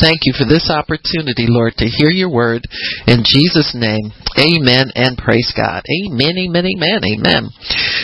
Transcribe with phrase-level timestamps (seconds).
[0.00, 2.64] thank you for this opportunity, Lord, to hear your word
[3.06, 4.10] in Jesus' name.
[4.40, 5.84] Amen and praise God.
[5.84, 7.42] Amen, amen, amen, amen.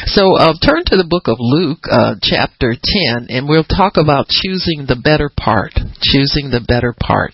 [0.06, 4.28] So uh, turn to the book of Luke, uh, chapter 10, and we'll talk about
[4.28, 5.72] choosing the better part.
[6.02, 7.32] Choosing the better part.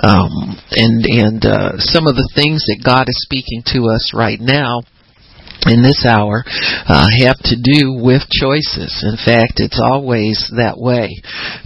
[0.00, 4.38] Um, and and uh, some of the things that God is speaking to us right
[4.40, 4.82] now
[5.66, 9.02] in this hour uh, have to do with choices.
[9.02, 11.10] In fact, it's always that way.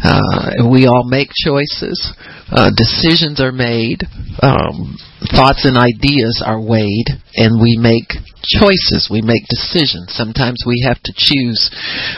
[0.02, 2.12] Uh, we all make choices.
[2.50, 4.02] Uh, decisions are made.
[4.42, 4.96] Um,
[5.30, 8.10] thoughts and ideas are weighed, and we make
[8.42, 9.08] choices.
[9.10, 10.16] We make decisions.
[10.16, 11.70] Sometimes we have to choose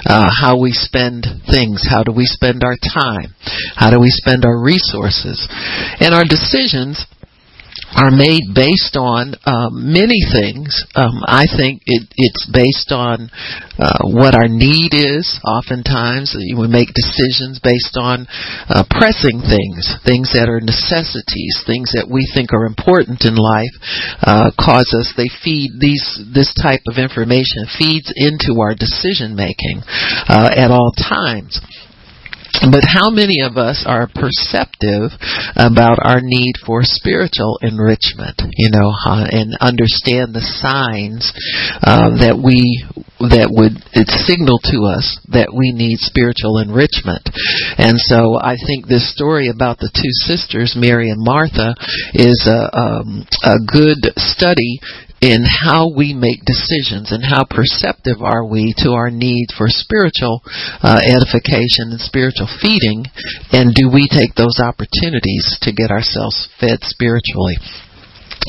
[0.07, 1.85] uh, how we spend things.
[1.89, 3.35] How do we spend our time?
[3.75, 5.49] How do we spend our resources?
[6.01, 7.05] And our decisions
[7.95, 10.73] are made based on um, many things.
[10.97, 13.29] Um, I think it, it's based on
[13.79, 15.41] uh, what our need is.
[15.45, 18.27] Oftentimes, we make decisions based on
[18.69, 23.75] uh, pressing things, things that are necessities, things that we think are important in life.
[24.21, 25.13] Uh, cause us.
[25.17, 26.03] They feed these.
[26.33, 29.85] This type of information feeds into our decision making
[30.29, 31.61] uh, at all times.
[32.61, 35.11] But how many of us are perceptive
[35.57, 41.33] about our need for spiritual enrichment, you know, uh, and understand the signs
[41.83, 42.85] uh, that we
[43.23, 43.79] that would
[44.27, 47.23] signal to us that we need spiritual enrichment.
[47.79, 51.75] And so I think this story about the two sisters, Mary and Martha,
[52.15, 54.83] is a, um, a good study
[55.23, 60.43] in how we make decisions and how perceptive are we to our need for spiritual
[60.83, 63.07] uh, edification and spiritual feeding,
[63.55, 67.55] and do we take those opportunities to get ourselves fed spiritually?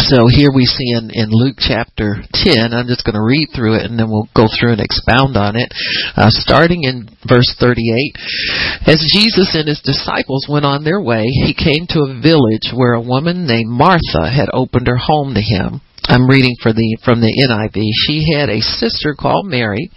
[0.02, 3.78] So here we see in, in Luke chapter 10, I'm just going to read through
[3.78, 5.70] it and then we'll go through and expound on it.
[6.18, 11.54] Uh, starting in verse 38, as Jesus and his disciples went on their way, he
[11.54, 15.82] came to a village where a woman named Martha had opened her home to him.
[16.06, 17.82] I'm reading for the from the NIV.
[18.06, 19.90] She had a sister called Mary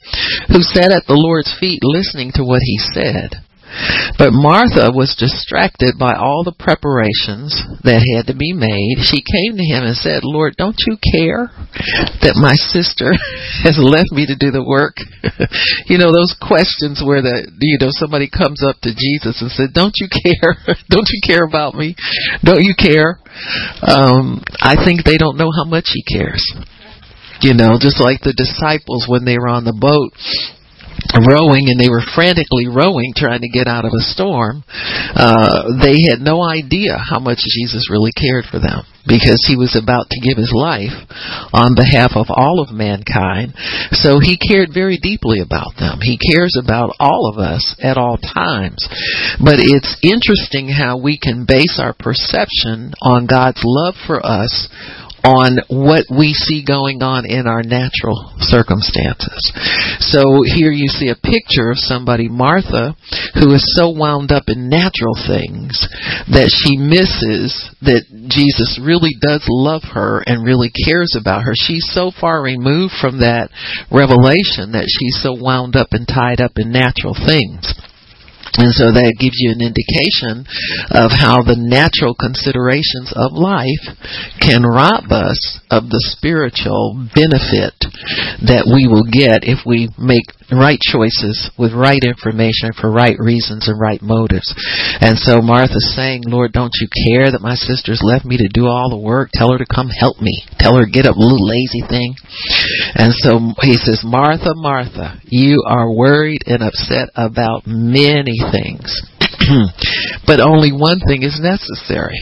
[0.49, 3.46] who sat at the Lord's feet listening to what he said.
[4.17, 7.53] But Martha was distracted by all the preparations
[7.85, 9.03] that had to be made.
[9.05, 11.53] She came to him and said, Lord, don't you care
[12.25, 13.13] that my sister
[13.67, 14.97] has left me to do the work?
[15.91, 19.77] you know, those questions where the, you know, somebody comes up to Jesus and said,
[19.77, 20.57] don't you care?
[20.89, 21.93] don't you care about me?
[22.47, 23.21] Don't you care?
[23.85, 26.41] Um, I think they don't know how much he cares.
[27.45, 30.17] You know, just like the disciples when they were on the boat
[31.27, 34.65] rowing and they were frantically rowing trying to get out of a storm
[35.15, 39.79] uh they had no idea how much Jesus really cared for them because he was
[39.79, 40.93] about to give his life
[41.55, 43.55] on behalf of all of mankind.
[43.95, 46.03] So he cared very deeply about them.
[46.03, 48.83] He cares about all of us at all times.
[49.39, 54.69] But it's interesting how we can base our perception on God's love for us
[55.27, 59.43] on what we see going on in our natural circumstances.
[59.99, 62.95] So here you see a picture of somebody, Martha,
[63.35, 65.83] who is so wound up in natural things
[66.31, 67.51] that she misses
[67.83, 71.59] that Jesus really does love her and really cares about her.
[71.59, 73.51] She's so far removed from that
[73.91, 77.75] revelation that she's so wound up and tied up in natural things.
[78.55, 80.47] And so that gives you an indication
[80.95, 83.99] of how the natural considerations of life
[84.39, 87.75] can rob us of the spiritual benefit
[88.47, 93.69] that we will get if we make right choices with right information for right reasons
[93.69, 94.55] and right motives.
[95.01, 98.67] And so Martha's saying, Lord, don't you care that my sister's left me to do
[98.67, 99.31] all the work?
[99.33, 100.45] Tell her to come help me.
[100.59, 102.15] Tell her get up, little lazy thing.
[102.95, 109.03] And so he says, Martha, Martha, you are worried and upset about many things.
[110.27, 112.19] but only one thing is necessary.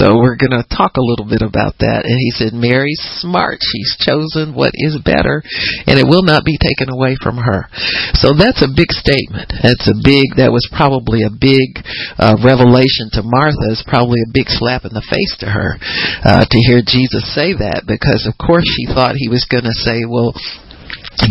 [0.00, 2.08] So we're going to talk a little bit about that.
[2.08, 3.60] And he said, Mary's smart.
[3.60, 5.44] She's chosen what is better,
[5.86, 7.68] and it will not be taken away from her.
[8.16, 9.52] So that's a big statement.
[9.62, 11.84] That's a big, that was probably a big
[12.16, 13.70] uh, revelation to Martha.
[13.70, 15.76] It's probably a big slap in the face to her
[16.24, 19.76] uh, to hear Jesus say that because, of course, she thought he was going to
[19.76, 20.34] say, well,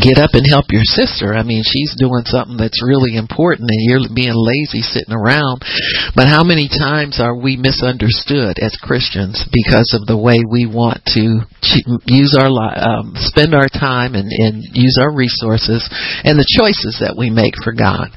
[0.01, 1.33] get up and help your sister.
[1.33, 5.63] I mean, she's doing something that's really important and you're being lazy sitting around.
[6.16, 11.01] But how many times are we misunderstood as Christians because of the way we want
[11.18, 11.42] to
[12.06, 15.88] use our um, spend our time and, and use our resources
[16.24, 18.10] and the choices that we make for God.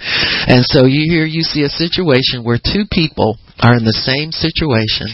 [0.49, 4.35] And so you here you see a situation where two people are in the same
[4.35, 5.07] situation.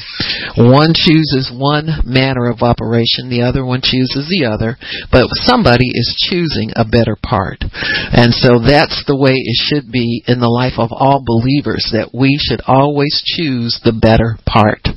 [0.57, 4.81] One chooses one manner of operation, the other one chooses the other,
[5.13, 7.61] but somebody is choosing choosing a better part.
[7.61, 12.17] And so that's the way it should be in the life of all believers that
[12.17, 14.89] we should always choose the better part.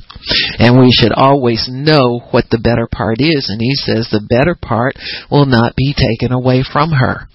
[0.58, 3.52] And we should always know what the better part is.
[3.52, 4.96] And he says the better part
[5.30, 7.28] will not be taken away from her.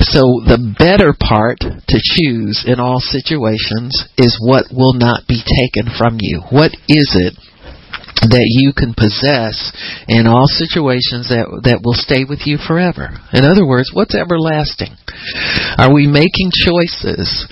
[0.00, 5.92] So the better part to choose in all situations is what will not be taken
[5.92, 6.40] from you.
[6.48, 7.36] What is it
[8.20, 9.72] that you can possess
[10.06, 13.10] in all situations that that will stay with you forever.
[13.32, 14.94] In other words, what's everlasting?
[15.78, 17.48] Are we making choices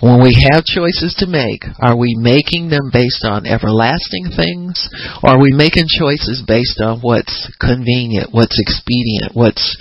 [0.00, 1.66] when we have choices to make?
[1.82, 4.88] Are we making them based on everlasting things
[5.22, 9.76] or are we making choices based on what's convenient, what's expedient, what's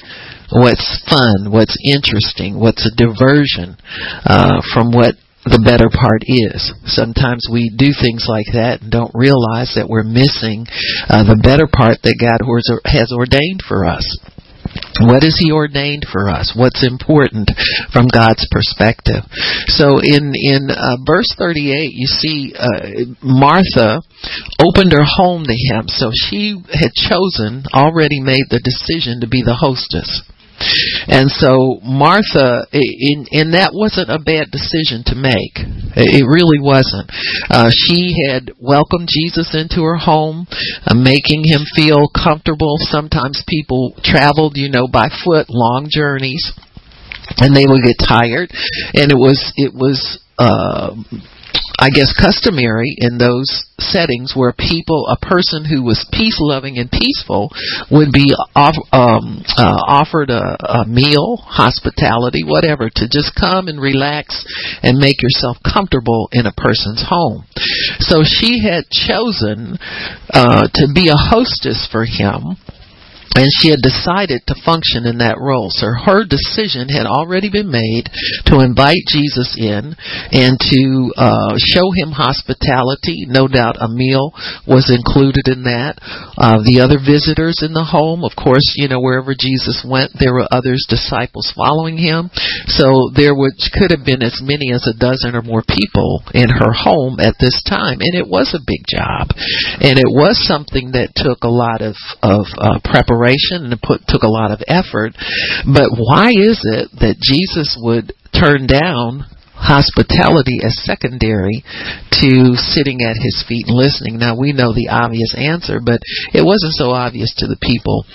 [0.51, 3.77] what's fun, what's interesting, what's a diversion
[4.25, 6.73] uh, from what the better part is.
[6.89, 10.65] Sometimes we do things like that and don't realize that we're missing
[11.05, 12.41] uh, the better part that God
[12.89, 14.05] has ordained for us.
[14.99, 16.55] What is He ordained for us?
[16.55, 17.51] What's important
[17.91, 19.27] from God's perspective?
[19.67, 24.01] So in in uh, verse 38, you see uh, Martha
[24.59, 25.87] opened her home to Him.
[25.87, 30.23] So she had chosen, already made the decision to be the hostess.
[31.07, 35.61] And so Martha, in, and that wasn't a bad decision to make.
[35.95, 37.09] It really wasn't.
[37.49, 40.47] Uh, she had welcomed Jesus into her home,
[40.85, 42.77] uh, making him feel comfortable.
[42.79, 46.53] Sometimes people traveled, you know, by foot, long journeys
[47.37, 48.51] and they would get tired
[48.93, 50.93] and it was it was uh
[51.79, 56.89] I guess customary in those settings where people, a person who was peace loving and
[56.89, 57.51] peaceful,
[57.91, 63.79] would be off, um, uh, offered a, a meal, hospitality, whatever, to just come and
[63.79, 64.45] relax
[64.81, 67.43] and make yourself comfortable in a person's home.
[67.99, 69.77] So she had chosen
[70.29, 72.55] uh, to be a hostess for him
[73.35, 75.67] and she had decided to function in that role.
[75.67, 78.07] So her decision had already been made
[78.47, 79.91] to invite Jesus in
[80.31, 80.81] and to
[81.19, 83.27] uh, show him hospitality.
[83.27, 84.31] No doubt a meal
[84.63, 85.99] was included in that.
[86.39, 90.33] Uh, the other visitors in the home, of course, you know, wherever Jesus went, there
[90.33, 92.31] were others disciples following him.
[92.71, 96.47] So there would, could have been as many as a dozen or more people in
[96.47, 99.35] her home at this time, and it was a big job,
[99.83, 103.24] and it was something that took a lot of of uh, preparation
[103.63, 105.13] and it put, took a lot of effort.
[105.65, 109.25] But why is it that Jesus would turn down
[109.55, 111.63] hospitality as secondary
[112.21, 114.19] to sitting at his feet and listening.
[114.19, 116.03] Now we know the obvious answer, but
[116.35, 118.05] it wasn't so obvious to the people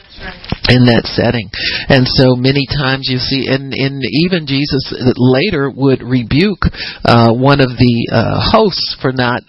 [0.68, 1.48] in that setting.
[1.88, 6.68] And so many times you see, and, and even Jesus later would rebuke
[7.04, 9.42] uh, one of the uh, hosts for not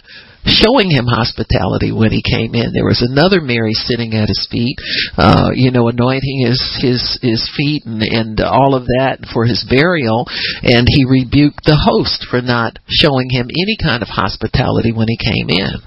[0.46, 2.74] showing him hospitality when he came in.
[2.74, 4.78] There was another Mary sitting at his feet,
[5.18, 9.66] uh, you know, anointing his his his feet and and all of that for his
[9.68, 10.26] burial,
[10.64, 15.18] and he rebuked the host for not showing him any kind of hospitality when he
[15.18, 15.82] came in.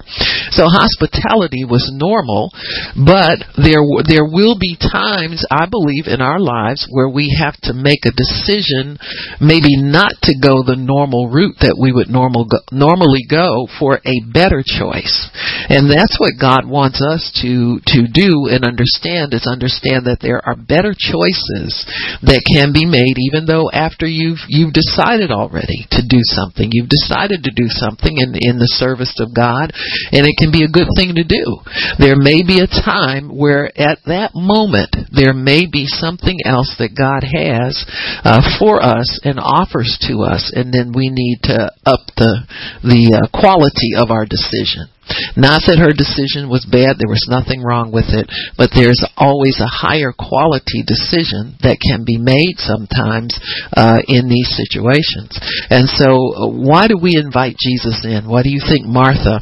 [0.51, 2.51] So hospitality was normal,
[2.95, 7.73] but there there will be times I believe in our lives where we have to
[7.73, 8.97] make a decision,
[9.41, 13.99] maybe not to go the normal route that we would normal go, normally go for
[14.05, 15.29] a better better choice.
[15.73, 20.37] And that's what God wants us to, to do and understand is understand that there
[20.45, 21.73] are better choices
[22.21, 26.69] that can be made even though after you've, you've decided already to do something.
[26.69, 29.73] You've decided to do something in, in the service of God
[30.13, 31.65] and it can be a good thing to do.
[31.97, 36.93] There may be a time where at that moment there may be something else that
[36.93, 37.73] God has
[38.21, 42.45] uh, for us and offers to us and then we need to up the,
[42.85, 44.91] the uh, quality of our decision.
[45.39, 48.27] Not that her decision was bad, there was nothing wrong with it,
[48.59, 53.37] but there's always a higher quality decision that can be made sometimes
[53.71, 55.37] uh, in these situations.
[55.71, 58.27] And so, uh, why do we invite Jesus in?
[58.27, 59.39] What do you think Martha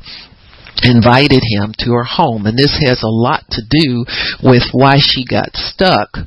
[0.82, 2.46] invited him to her home.
[2.46, 4.06] And this has a lot to do
[4.42, 6.18] with why she got stuck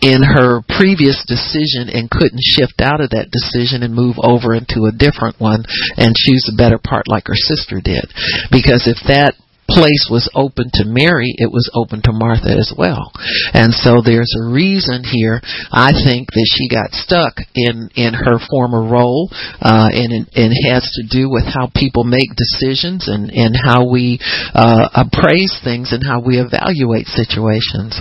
[0.00, 4.88] in her previous decision and couldn't shift out of that decision and move over into
[4.88, 5.64] a different one
[5.96, 8.08] and choose a better part like her sister did.
[8.50, 9.34] Because if that
[9.72, 13.12] place was open to Mary, it was open to Martha as well.
[13.52, 15.40] And so there's a reason here,
[15.72, 20.84] I think, that she got stuck in, in her former role, uh, and, and has
[21.00, 24.20] to do with how people make decisions and, and how we,
[24.54, 27.96] uh, appraise things and how we evaluate situations.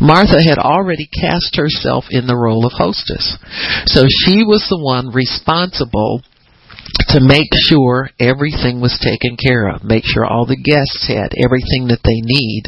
[0.00, 3.36] Martha had already cast herself in the role of hostess.
[3.86, 6.22] So she was the one responsible
[7.10, 11.90] to make sure everything was taken care of, make sure all the guests had everything
[11.90, 12.64] that they need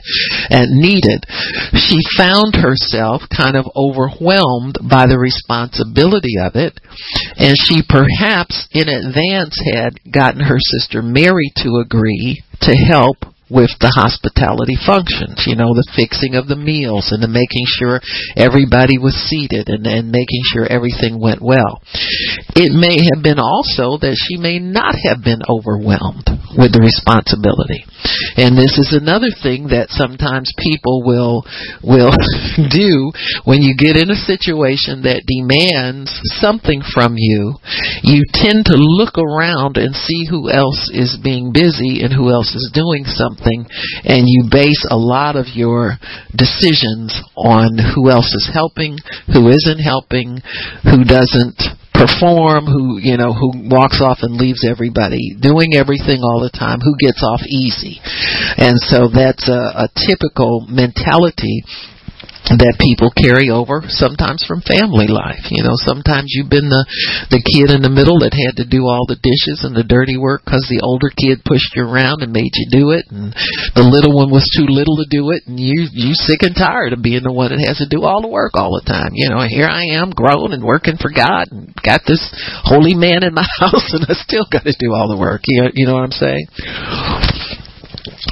[0.51, 1.23] and needed.
[1.79, 6.79] She found herself kind of overwhelmed by the responsibility of it,
[7.39, 13.77] and she perhaps in advance had gotten her sister Mary to agree to help with
[13.85, 18.01] the hospitality functions, you know, the fixing of the meals and the making sure
[18.33, 21.85] everybody was seated and, and making sure everything went well.
[22.57, 26.25] It may have been also that she may not have been overwhelmed
[26.57, 27.85] with the responsibility.
[28.41, 31.45] And this is another thing that sometimes people will
[31.85, 32.17] will
[32.73, 33.13] do
[33.45, 36.09] when you get in a situation that demands
[36.41, 37.61] something from you.
[38.01, 42.57] You tend to look around and see who else is being busy and who else
[42.57, 43.67] is doing something something
[44.05, 45.99] and you base a lot of your
[46.35, 48.99] decisions on who else is helping,
[49.33, 50.39] who isn't helping,
[50.85, 51.59] who doesn't
[51.93, 56.81] perform, who, you know, who walks off and leaves everybody doing everything all the time,
[56.81, 58.01] who gets off easy.
[58.57, 61.63] And so that's a, a typical mentality
[62.51, 65.47] that people carry over sometimes from family life.
[65.55, 66.83] You know, sometimes you've been the
[67.31, 70.19] the kid in the middle that had to do all the dishes and the dirty
[70.19, 73.31] work because the older kid pushed you around and made you do it, and
[73.79, 76.91] the little one was too little to do it, and you you sick and tired
[76.91, 79.15] of being the one that has to do all the work all the time.
[79.15, 82.23] You know, here I am grown and working for God and got this
[82.67, 85.47] holy man in my house, and I still got to do all the work.
[85.47, 86.47] You know, you know what I'm saying?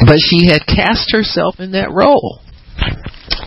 [0.02, 2.42] But she had cast herself in that role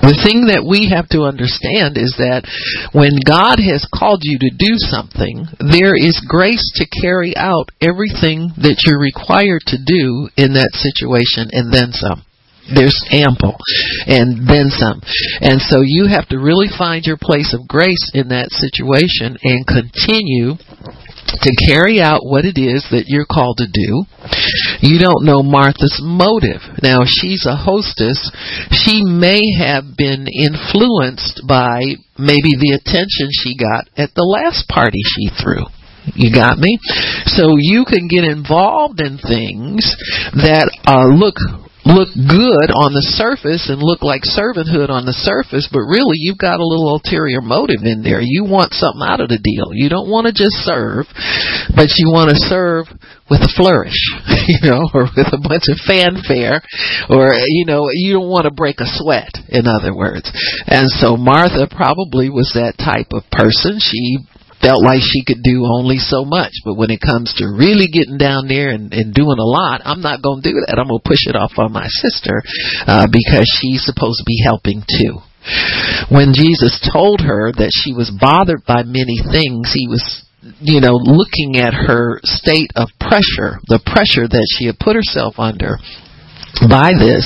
[0.01, 2.47] the thing that we have to understand is that
[2.95, 8.49] when God has called you to do something, there is grace to carry out everything
[8.57, 12.25] that you're required to do in that situation and then some.
[12.71, 13.59] There's ample
[14.07, 15.03] and then some.
[15.43, 19.67] And so you have to really find your place of grace in that situation and
[19.67, 20.55] continue
[21.27, 24.05] to carry out what it is that you're called to do.
[24.81, 26.61] You don't know Martha's motive.
[26.81, 28.31] Now, she's a hostess.
[28.71, 34.99] She may have been influenced by maybe the attention she got at the last party
[35.01, 35.65] she threw.
[36.15, 36.77] You got me?
[37.25, 39.87] So you can get involved in things
[40.35, 41.39] that uh, look
[41.85, 46.39] look good on the surface and look like servanthood on the surface, but really you've
[46.39, 48.23] got a little ulterior motive in there.
[48.23, 49.75] You want something out of the deal.
[49.75, 51.05] You don't want to just serve,
[51.75, 52.87] but you want to serve
[53.27, 53.99] with a flourish,
[54.47, 56.63] you know, or with a bunch of fanfare,
[57.11, 60.27] or, you know, you don't want to break a sweat, in other words.
[60.67, 63.79] And so Martha probably was that type of person.
[63.79, 64.23] She
[64.63, 66.55] felt like she could do only so much.
[66.63, 70.01] But when it comes to really getting down there and, and doing a lot, I'm
[70.01, 70.79] not going to do that.
[70.79, 72.41] I'm going to push it off on my sister
[72.87, 75.19] uh, because she's supposed to be helping too.
[76.07, 80.23] When Jesus told her that she was bothered by many things, he was
[80.59, 85.35] you know, looking at her state of pressure, the pressure that she had put herself
[85.37, 85.79] under,
[86.61, 87.25] by this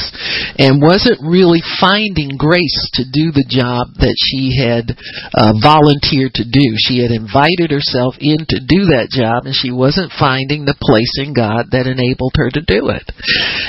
[0.55, 4.95] and wasn't really finding grace to do the job that she had
[5.35, 6.63] uh, volunteered to do.
[6.79, 11.19] She had invited herself in to do that job and she wasn't finding the place
[11.19, 13.03] in God that enabled her to do it.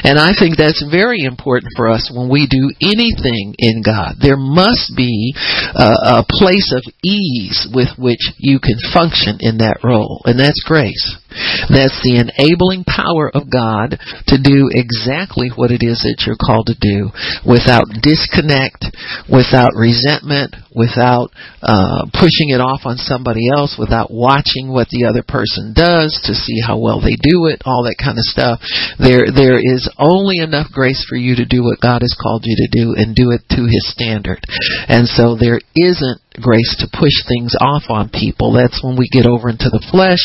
[0.06, 4.22] And I think that's very important for us when we do anything in God.
[4.22, 5.34] There must be
[5.74, 10.62] a, a place of ease with which you can function in that role, and that's
[10.62, 11.18] grace.
[11.68, 14.00] That's the enabling power of God
[14.32, 17.12] to do exactly what it is that you're called to do
[17.44, 18.88] without disconnect,
[19.28, 21.28] without resentment, without
[21.60, 26.32] uh, pushing it off on somebody else, without watching what the other person does to
[26.32, 28.62] see how well they do it, all that kind of stuff.
[28.96, 32.56] There, there is only enough grace for you to do what God has called you
[32.56, 34.40] to do and do it to His standard.
[34.88, 38.52] And so there isn't grace to push things off on people.
[38.52, 40.22] That's when we get over into the flesh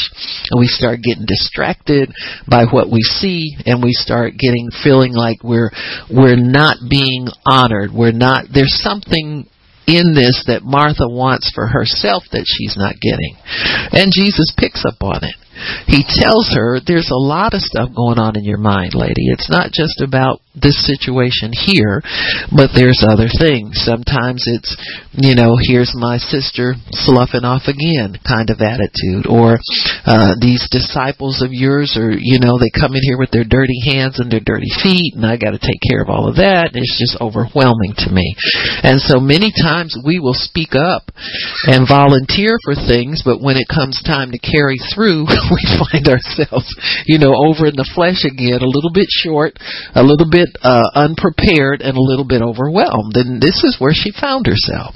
[0.52, 2.14] and we start getting distracted
[2.48, 5.72] by what we see and we start getting feeling like we're
[6.10, 7.92] we're not being honored.
[7.92, 9.48] We're not there's something
[9.86, 13.36] in this that Martha wants for herself that she's not getting.
[13.92, 15.36] And Jesus picks up on it
[15.88, 19.30] he tells her there's a lot of stuff going on in your mind, lady.
[19.32, 22.02] It's not just about this situation here,
[22.54, 23.82] but there's other things.
[23.82, 24.78] Sometimes it's,
[25.18, 29.26] you know, here's my sister sloughing off again kind of attitude.
[29.26, 29.58] Or
[30.06, 33.82] uh, these disciples of yours are, you know, they come in here with their dirty
[33.82, 36.78] hands and their dirty feet, and I got to take care of all of that.
[36.78, 38.36] It's just overwhelming to me.
[38.86, 41.10] And so many times we will speak up
[41.66, 46.68] and volunteer for things, but when it comes time to carry through, we find ourselves,
[47.06, 49.54] you know, over in the flesh again, a little bit short,
[49.94, 53.16] a little bit uh, unprepared, and a little bit overwhelmed.
[53.16, 54.96] And this is where she found herself.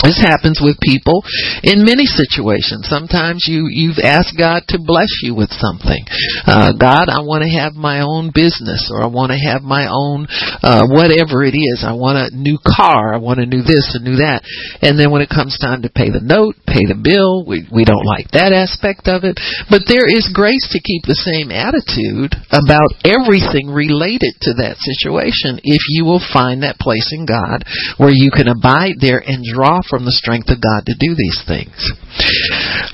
[0.00, 1.20] This happens with people
[1.62, 2.88] in many situations.
[2.88, 6.00] Sometimes you you've asked God to bless you with something.
[6.48, 9.92] Uh, God, I want to have my own business, or I want to have my
[9.92, 10.26] own
[10.64, 11.84] uh, whatever it is.
[11.84, 13.12] I want a new car.
[13.12, 14.40] I want to new this and new that.
[14.80, 17.84] And then when it comes time to pay the note, pay the bill, we we
[17.84, 19.36] don't like that aspect of it.
[19.68, 25.60] But there is grace to keep the same attitude about everything related to that situation
[25.62, 27.68] if you will find that place in God
[28.00, 31.42] where you can abide there and draw from the strength of God to do these
[31.46, 31.76] things.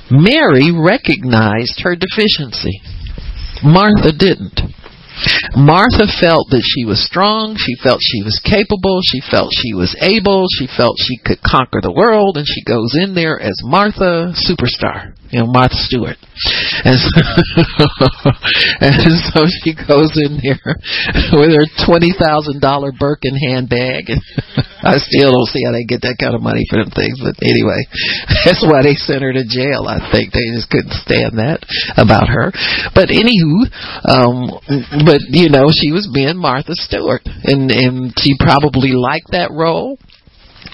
[0.09, 2.81] Mary recognized her deficiency.
[3.63, 4.61] Martha didn't.
[5.55, 9.91] Martha felt that she was strong, she felt she was capable, she felt she was
[10.01, 14.31] able, she felt she could conquer the world, and she goes in there as Martha
[14.47, 16.17] superstar you know, Martha Stewart.
[16.85, 17.21] And so,
[18.85, 18.95] and
[19.29, 20.73] so she goes in there
[21.35, 24.09] with her twenty thousand dollar Birkin handbag.
[24.09, 24.21] And
[24.81, 27.35] I still don't see how they get that kind of money for them things, but
[27.43, 27.83] anyway,
[28.47, 29.85] that's why they sent her to jail.
[29.91, 31.59] I think they just couldn't stand that
[31.99, 32.55] about her.
[32.95, 33.67] But anywho,
[34.07, 34.55] um,
[35.03, 39.99] but you know, she was being Martha Stewart, and and she probably liked that role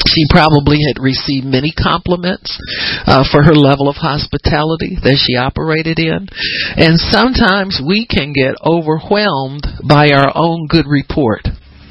[0.07, 2.57] she probably had received many compliments
[3.05, 6.27] uh, for her level of hospitality that she operated in.
[6.75, 11.47] And sometimes we can get overwhelmed by our own good report.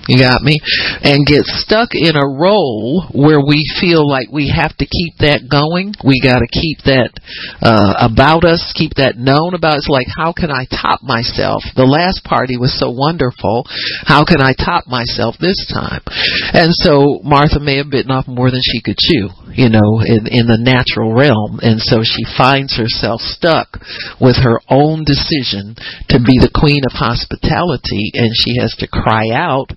[0.09, 0.61] You got me?
[1.03, 5.49] And get stuck in a role where we feel like we have to keep that
[5.49, 5.97] going.
[6.05, 7.17] We got to keep that
[7.65, 9.89] uh, about us, keep that known about us.
[9.89, 11.65] Like, how can I top myself?
[11.77, 13.65] The last party was so wonderful.
[14.05, 16.05] How can I top myself this time?
[16.53, 20.29] And so Martha may have bitten off more than she could chew, you know, in,
[20.29, 21.65] in the natural realm.
[21.65, 23.81] And so she finds herself stuck
[24.21, 25.81] with her own decision
[26.13, 29.73] to be the queen of hospitality, and she has to cry out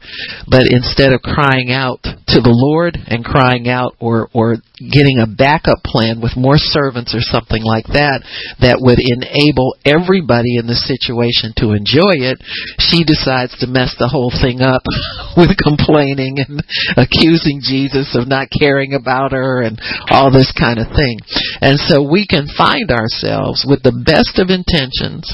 [0.47, 5.29] but instead of crying out to the Lord and crying out or, or getting a
[5.29, 8.21] backup plan with more servants or something like that
[8.62, 12.38] that would enable everybody in the situation to enjoy it,
[12.77, 14.86] she decides to mess the whole thing up
[15.39, 16.62] with complaining and
[17.00, 19.81] accusing Jesus of not caring about her and
[20.13, 21.17] all this kind of thing.
[21.63, 25.25] And so we can find ourselves with the best of intentions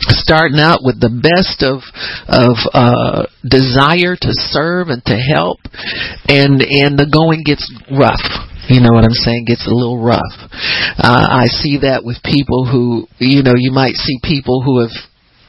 [0.00, 1.82] starting out with the best of
[2.26, 5.58] of uh desire to serve and to help
[6.28, 8.22] and and the going gets rough
[8.68, 9.44] you know what I'm saying?
[9.44, 10.32] Gets a little rough.
[10.96, 14.94] Uh, I see that with people who, you know, you might see people who have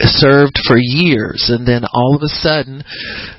[0.01, 2.84] served for years and then all of a sudden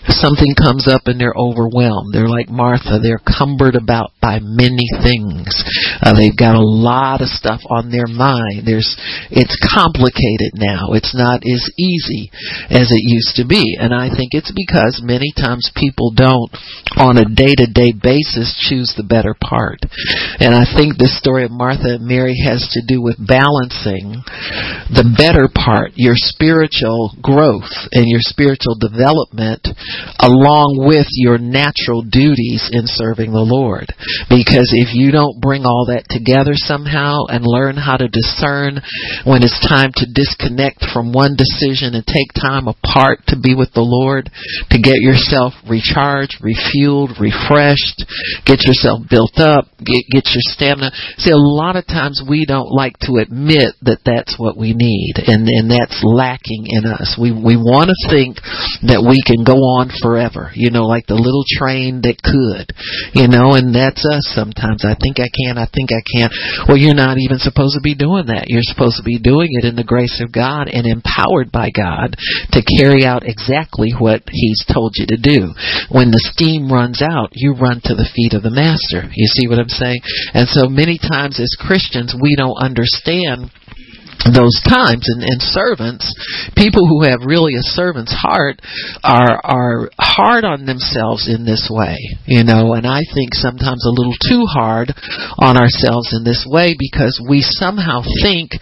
[0.09, 2.15] something comes up and they're overwhelmed.
[2.15, 2.97] They're like martha.
[3.03, 5.53] They're cumbered about by many things.
[6.01, 8.65] Uh, they've got a lot of stuff on their mind.
[8.65, 8.97] There's
[9.29, 10.97] it's complicated now.
[10.97, 12.33] It's not as easy
[12.73, 13.77] as it used to be.
[13.79, 16.49] And i think it's because many times people don't
[16.97, 19.85] on a day-to-day basis choose the better part.
[20.41, 24.23] And i think this story of martha and mary has to do with balancing
[24.89, 29.67] the better part your spirit spiritual growth and your spiritual development
[30.23, 33.91] along with your natural duties in serving the Lord.
[34.31, 38.79] Because if you don't bring all that together somehow and learn how to discern
[39.27, 43.75] when it's time to disconnect from one decision and take time apart to be with
[43.75, 44.31] the Lord,
[44.71, 48.07] to get yourself recharged, refueled, refreshed,
[48.47, 50.95] get yourself built up, get, get your stamina.
[51.19, 55.19] See, a lot of times we don't like to admit that that's what we need
[55.27, 57.17] and, and that's lack lacking in us.
[57.21, 58.37] We we want to think
[58.85, 62.73] that we can go on forever, you know, like the little train that could,
[63.17, 64.85] you know, and that's us sometimes.
[64.85, 66.29] I think I can, I think I can.
[66.69, 68.49] Well, you're not even supposed to be doing that.
[68.49, 72.17] You're supposed to be doing it in the grace of God and empowered by God
[72.53, 75.57] to carry out exactly what He's told you to do.
[75.89, 79.09] When the steam runs out, you run to the feet of the Master.
[79.09, 80.01] You see what I'm saying?
[80.35, 83.51] And so many times as Christians, we don't understand
[84.25, 85.07] those times.
[85.07, 86.09] And, and servants
[86.57, 88.61] people who have really a servant's heart
[89.05, 92.75] are are hard on themselves in this way you know.
[92.75, 94.93] And i think sometimes a little too hard
[95.39, 98.53] on ourselves in this way because we somehow think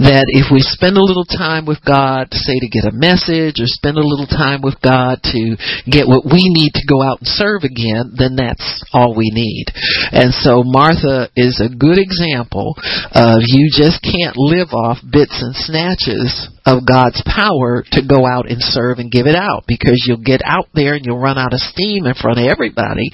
[0.00, 3.68] that if we spend a little time with god say to get a message or
[3.68, 5.56] spend a little time with god to
[5.88, 9.66] get what we need to go out and serve again then that's all we need.
[10.12, 12.74] And so martha is a good example
[13.12, 18.26] of you just can't live off off bits and snatches of God's power to go
[18.26, 19.64] out and serve and give it out.
[19.68, 23.10] Because you'll get out there and you'll run out of steam in front of everybody.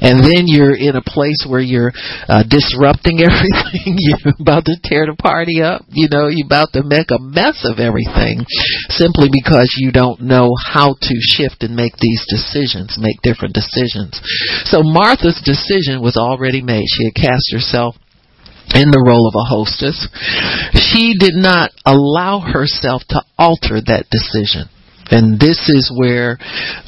[0.00, 1.92] And then you're in a place where you're
[2.28, 3.98] uh, disrupting everything.
[4.06, 5.82] You're about to tear the party up.
[5.90, 8.44] You know you're about to make a mess of everything.
[8.88, 14.20] Simply because you don't know how to shift and make these decisions make different decisions.
[14.64, 16.84] So Martha's decision was already made.
[16.86, 17.96] She had cast herself
[18.74, 20.08] in the role of a hostess.
[20.74, 24.68] She did not allow herself to alter that decision.
[25.10, 26.38] And this is where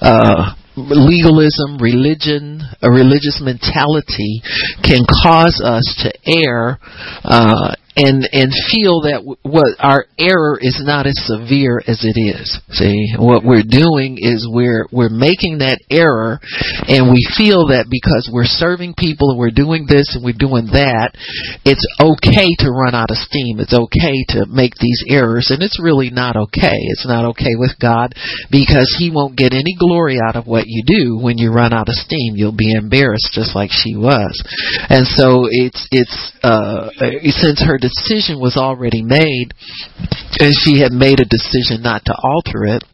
[0.02, 4.42] uh, legalism, religion, a religious mentality
[4.82, 6.78] can cause us to err
[7.24, 12.46] uh, and and feel that what our error is not as severe as it is.
[12.70, 16.38] See, what we're doing is we're we're making that error,
[16.87, 20.70] and we feel that because we're serving people and we're doing this and we're doing
[20.78, 21.18] that,
[21.66, 23.58] it's okay to run out of steam.
[23.58, 26.78] It's okay to make these errors, and it's really not okay.
[26.94, 28.14] It's not okay with God
[28.46, 31.90] because He won't get any glory out of what you do when you run out
[31.90, 32.38] of steam.
[32.38, 34.38] You'll be embarrassed just like she was,
[34.87, 36.14] and so it's it's
[36.46, 36.94] uh,
[37.34, 39.55] since her decision was already made,
[40.40, 42.85] and she had made a decision not to alter it.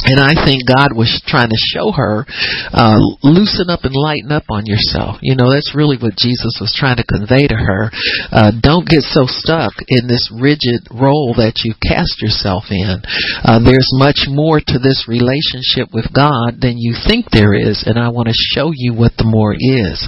[0.00, 2.24] And I think God was trying to show her,
[2.72, 5.20] uh, loosen up and lighten up on yourself.
[5.20, 7.90] You know, that's really what Jesus was trying to convey to her.
[8.32, 13.04] Uh, don't get so stuck in this rigid role that you cast yourself in.
[13.44, 17.98] Uh, there's much more to this relationship with God than you think there is, and
[18.00, 20.00] I want to show you what the more is.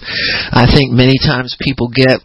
[0.56, 2.24] I think many times people get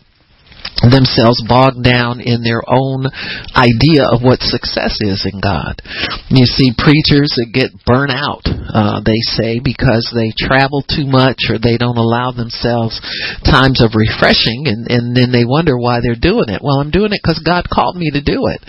[0.86, 3.10] themselves bogged down in their own
[3.58, 5.82] idea of what success is in God.
[6.30, 11.50] You see preachers that get burnt out, uh, they say, because they travel too much
[11.50, 13.02] or they don't allow themselves
[13.42, 16.62] times of refreshing and, and then they wonder why they're doing it.
[16.62, 18.62] Well, I'm doing it because God called me to do it.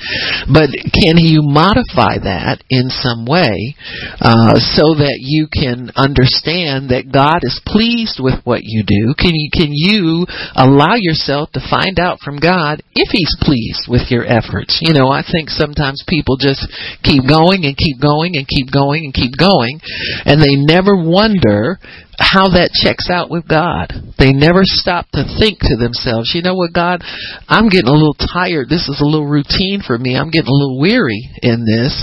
[0.48, 3.76] But can you modify that in some way
[4.16, 9.12] uh, so that you can understand that God is pleased with what you do?
[9.12, 10.24] Can you, can you
[10.56, 14.80] allow yourself to find find out from God if He's pleased with your efforts.
[14.82, 16.66] You know, I think sometimes people just
[17.02, 19.80] keep going and keep going and keep going and keep going,
[20.24, 21.78] and they never wonder
[22.18, 23.94] how that checks out with God.
[24.18, 26.98] They never stop to think to themselves, you know what, God,
[27.46, 28.66] I'm getting a little tired.
[28.66, 30.18] This is a little routine for me.
[30.18, 31.94] I'm getting a little weary in this.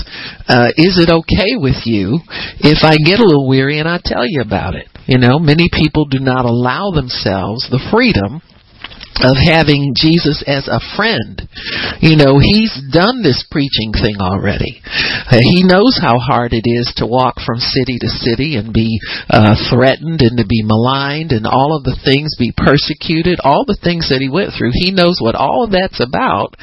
[0.48, 2.24] Uh, is it okay with you
[2.64, 4.88] if I get a little weary and I tell you about it?
[5.04, 8.40] You know, many people do not allow themselves the freedom
[9.22, 11.40] of having Jesus as a friend.
[12.00, 14.82] You know, he's done this preaching thing already.
[14.84, 19.00] Uh, he knows how hard it is to walk from city to city and be
[19.30, 23.78] uh, threatened and to be maligned and all of the things, be persecuted, all the
[23.80, 24.76] things that he went through.
[24.76, 26.56] He knows what all of that's about.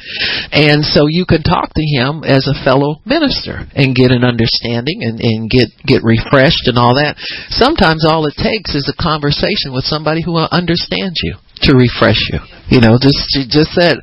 [0.52, 5.02] And so you can talk to him as a fellow minister and get an understanding
[5.02, 7.18] and, and get, get refreshed and all that.
[7.50, 12.40] Sometimes all it takes is a conversation with somebody who understands you to refresh you.
[12.68, 14.00] You know, just just that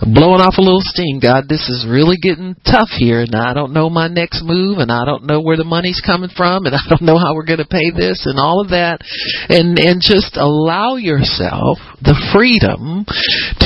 [0.00, 1.18] blowing off a little steam.
[1.18, 4.92] God, this is really getting tough here, and I don't know my next move, and
[4.92, 7.64] I don't know where the money's coming from, and I don't know how we're going
[7.64, 9.02] to pay this, and all of that,
[9.50, 13.04] and and just allow yourself the freedom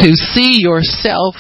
[0.01, 1.37] to see yourself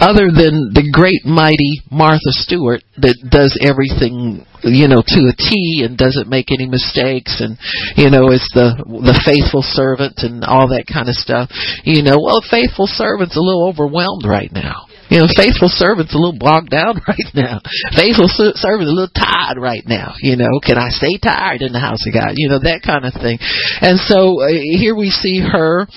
[0.00, 5.84] other than the great mighty Martha Stewart that does everything you know to a T
[5.84, 7.56] and doesn't make any mistakes and
[7.96, 11.48] you know is the the faithful servant and all that kind of stuff
[11.84, 16.18] you know well faithful servant's a little overwhelmed right now you know, faithful servant's a
[16.18, 17.58] little bogged down right now.
[17.98, 20.14] Faithful servant's a little tired right now.
[20.22, 22.38] You know, can I stay tired in the house of God?
[22.38, 23.42] You know, that kind of thing.
[23.82, 25.90] And so uh, here we see her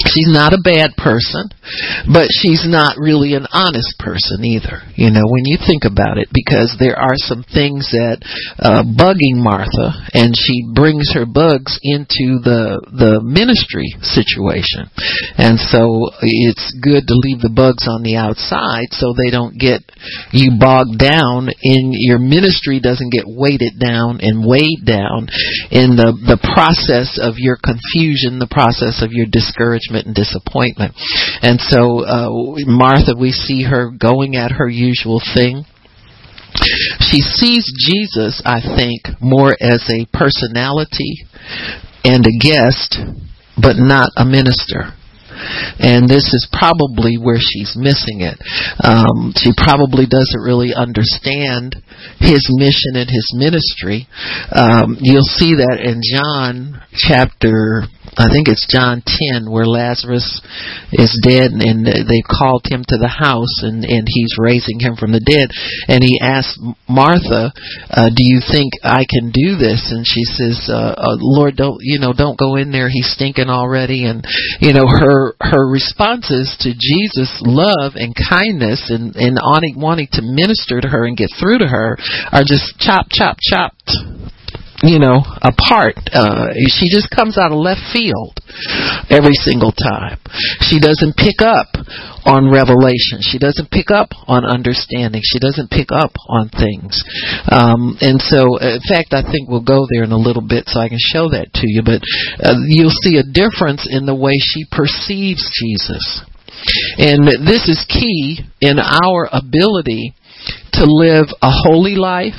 [0.00, 1.52] she's not a bad person,
[2.08, 4.80] but she's not really an honest person either.
[4.96, 8.24] You know, when you think about it, because there are some things that
[8.58, 14.88] uh, bugging Martha, and she brings her bugs into the the ministry situation,
[15.36, 19.84] and so it's good to leave the bugs on the outside so they don't get
[20.32, 25.28] you bogged down in your ministry doesn't get weighted down and weighed down
[25.70, 30.94] in the the process of your confusion, the process of your discouragement discouragement and disappointment.
[31.42, 32.30] And so uh,
[32.66, 35.64] Martha, we see her going at her usual thing.
[37.00, 41.24] She sees Jesus, I think, more as a personality
[42.04, 42.98] and a guest,
[43.56, 44.92] but not a minister
[45.78, 48.38] and this is probably where she's missing it.
[48.82, 51.76] Um, she probably doesn't really understand
[52.18, 54.06] his mission and his ministry.
[54.52, 57.84] Um, you'll see that in John chapter
[58.16, 60.40] I think it's John 10 where Lazarus
[60.92, 65.16] is dead and they called him to the house and, and he's raising him from
[65.16, 65.48] the dead.
[65.88, 67.56] And he asked Martha,
[67.88, 69.88] uh, do you think I can do this?
[69.96, 72.92] And she says, uh, uh, Lord, don't, you know, don't go in there.
[72.92, 74.04] He's stinking already.
[74.04, 74.20] And,
[74.60, 79.40] you know, her, her responses to Jesus' love and kindness and, and
[79.76, 81.96] wanting to minister to her and get through to her
[82.28, 83.88] are just chop, chop, chopped
[84.82, 85.94] you know, apart.
[86.10, 88.34] Uh, she just comes out of left field
[89.08, 90.18] every single time.
[90.66, 91.70] She doesn't pick up
[92.26, 93.22] on revelation.
[93.22, 95.22] She doesn't pick up on understanding.
[95.24, 97.02] She doesn't pick up on things.
[97.46, 100.80] Um, and so, in fact, I think we'll go there in a little bit so
[100.80, 101.82] I can show that to you.
[101.86, 102.02] But
[102.42, 106.26] uh, you'll see a difference in the way she perceives Jesus.
[106.98, 110.14] And this is key in our ability
[110.72, 112.38] to live a holy life,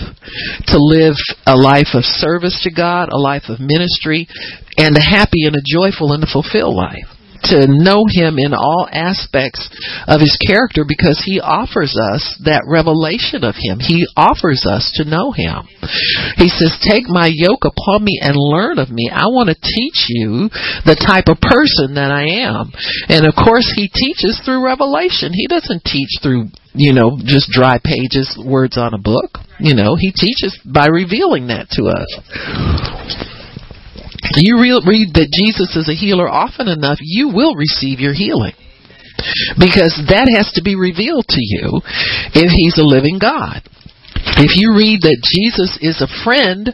[0.67, 4.27] to live a life of service to God, a life of ministry,
[4.77, 7.12] and a happy and a joyful and a fulfilled life
[7.49, 9.69] to know him in all aspects
[10.07, 13.79] of his character because he offers us that revelation of him.
[13.79, 15.67] He offers us to know him.
[16.39, 19.11] He says, Take my yoke upon me and learn of me.
[19.11, 20.49] I want to teach you
[20.87, 22.71] the type of person that I am.
[23.09, 25.33] And of course, he teaches through revelation.
[25.33, 29.37] He doesn't teach through you know, just dry pages, words on a book.
[29.59, 32.09] You know, he teaches by revealing that to us
[34.37, 38.53] you read that Jesus is a healer often enough, you will receive your healing.
[39.57, 41.79] Because that has to be revealed to you
[42.33, 43.61] if he's a living God.
[44.35, 46.73] If you read that Jesus is a friend,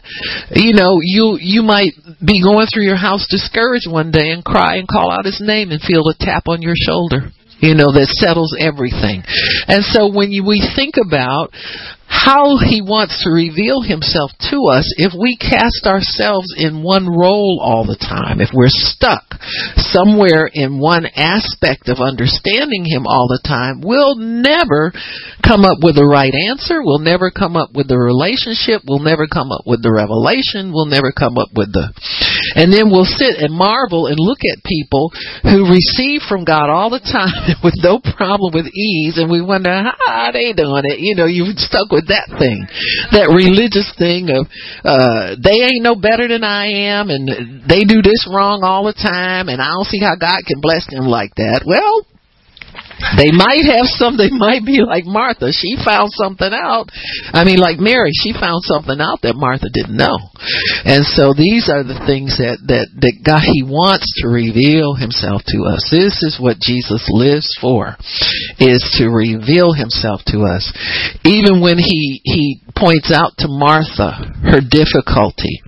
[0.54, 1.92] you know, you you might
[2.24, 5.70] be going through your house discouraged one day and cry and call out his name
[5.70, 9.22] and feel a tap on your shoulder you know, that settles everything.
[9.68, 11.52] And so when you, we think about
[12.10, 17.62] how he wants to reveal himself to us if we cast ourselves in one role
[17.62, 19.38] all the time, if we're stuck
[19.78, 24.90] somewhere in one aspect of understanding him all the time, we'll never
[25.38, 26.82] come up with the right answer.
[26.82, 28.82] We'll never come up with the relationship.
[28.82, 30.74] We'll never come up with the revelation.
[30.74, 31.94] We'll never come up with the.
[32.56, 36.90] And then we'll sit and marvel and look at people who receive from God all
[36.90, 41.00] the time with no problem with ease, and we wonder how they doing it.
[41.00, 42.66] You know, you stuck with that thing,
[43.12, 44.46] that religious thing of
[44.84, 47.28] uh, they ain't no better than I am, and
[47.68, 50.86] they do this wrong all the time, and I don't see how God can bless
[50.90, 51.62] them like that.
[51.66, 52.09] Well,
[53.16, 55.52] they might have some, they might be like Martha.
[55.52, 56.92] She found something out.
[57.32, 60.16] I mean, like Mary, she found something out that Martha didn't know.
[60.84, 65.42] And so these are the things that, that, that God, He wants to reveal Himself
[65.48, 65.88] to us.
[65.88, 67.96] This is what Jesus lives for,
[68.60, 70.68] is to reveal Himself to us.
[71.24, 75.60] Even when He, He points out to Martha her difficulty,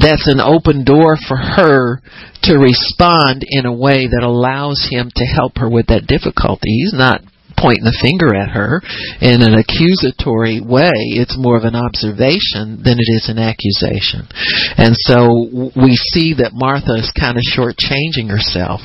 [0.00, 2.00] that's an open door for her
[2.44, 6.70] to respond in a way that allows him to help her with that difficulty.
[6.70, 7.20] He's not
[7.56, 8.82] pointing the finger at her
[9.22, 11.16] in an accusatory way.
[11.16, 14.28] It's more of an observation than it is an accusation.
[14.76, 18.82] And so we see that Martha is kind of shortchanging herself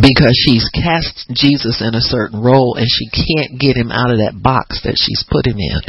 [0.00, 4.20] because she's cast Jesus in a certain role and she can't get him out of
[4.20, 5.80] that box that she's put him in.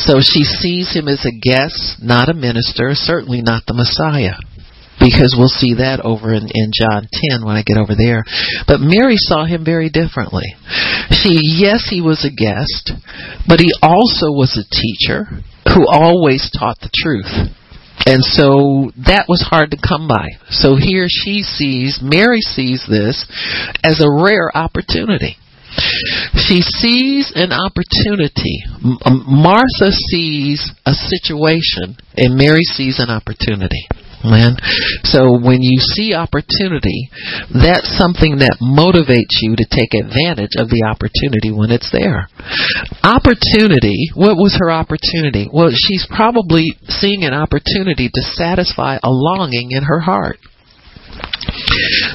[0.00, 4.40] So she sees him as a guest, not a minister, certainly not the Messiah
[4.98, 8.24] because we'll see that over in, in John 10 when I get over there.
[8.66, 10.56] But Mary saw him very differently.
[11.10, 12.92] She, yes, he was a guest,
[13.46, 15.28] but he also was a teacher
[15.72, 17.30] who always taught the truth.
[18.06, 20.38] And so that was hard to come by.
[20.50, 23.26] So here she sees, Mary sees this
[23.82, 25.36] as a rare opportunity.
[26.34, 28.62] She sees an opportunity.
[29.04, 33.88] Um, Martha sees a situation, and Mary sees an opportunity.
[34.24, 34.56] Man.
[35.04, 37.10] So when you see opportunity,
[37.52, 42.28] that's something that motivates you to take advantage of the opportunity when it's there.
[43.04, 45.48] Opportunity, what was her opportunity?
[45.52, 50.38] Well, she's probably seeing an opportunity to satisfy a longing in her heart.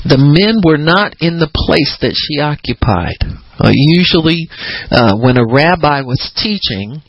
[0.04, 3.18] The men were not in the place that she occupied.
[3.58, 4.50] Uh, usually,
[4.90, 7.02] uh, when a rabbi was teaching,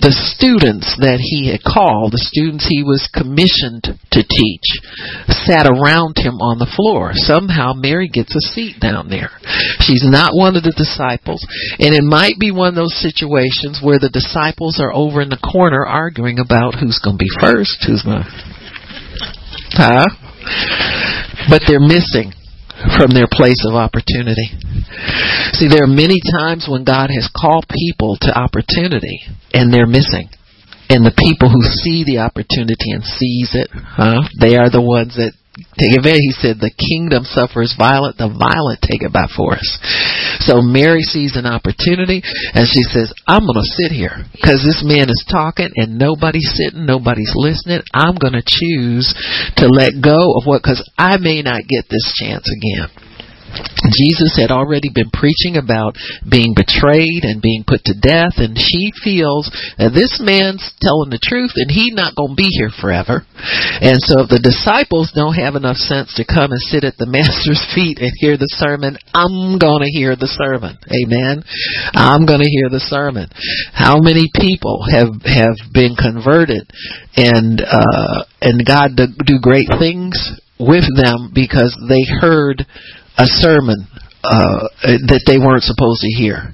[0.00, 4.68] the students that he had called, the students he was commissioned to teach,
[5.44, 7.12] sat around him on the floor.
[7.12, 9.36] Somehow Mary gets a seat down there.
[9.84, 11.44] She's not one of the disciples.
[11.76, 15.40] And it might be one of those situations where the disciples are over in the
[15.40, 18.30] corner arguing about who's going to be first, who's going to.
[19.76, 20.08] Huh?
[21.52, 22.32] But they're missing
[22.96, 24.56] from their place of opportunity.
[25.54, 29.20] See, there are many times when God has called people to opportunity
[29.52, 30.28] and they're missing.
[30.90, 34.26] And the people who see the opportunity and seize it, huh?
[34.42, 35.30] They are the ones that
[35.78, 36.34] take advantage.
[36.34, 39.78] He said, the kingdom suffers violent, the violent take it by force.
[40.42, 44.82] So Mary sees an opportunity and she says, I'm going to sit here because this
[44.82, 47.86] man is talking and nobody's sitting, nobody's listening.
[47.94, 49.14] I'm going to choose
[49.62, 53.09] to let go of what, because I may not get this chance again.
[53.90, 58.92] Jesus had already been preaching about being betrayed and being put to death, and she
[59.02, 63.26] feels that this man's telling the truth and he's not going to be here forever.
[63.80, 67.10] And so, if the disciples don't have enough sense to come and sit at the
[67.10, 70.78] Master's feet and hear the sermon, I'm going to hear the sermon.
[70.86, 71.42] Amen.
[71.94, 73.28] I'm going to hear the sermon.
[73.72, 76.68] How many people have have been converted
[77.16, 80.16] and uh, and God do great things
[80.60, 82.66] with them because they heard
[83.18, 83.86] a sermon
[84.20, 84.68] uh,
[85.08, 86.52] that they weren't supposed to hear.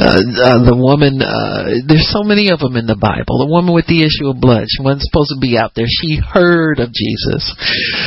[0.00, 3.44] Uh, uh, the woman, uh, there's so many of them in the Bible.
[3.44, 5.84] The woman with the issue of blood, she wasn't supposed to be out there.
[5.84, 7.44] She heard of Jesus,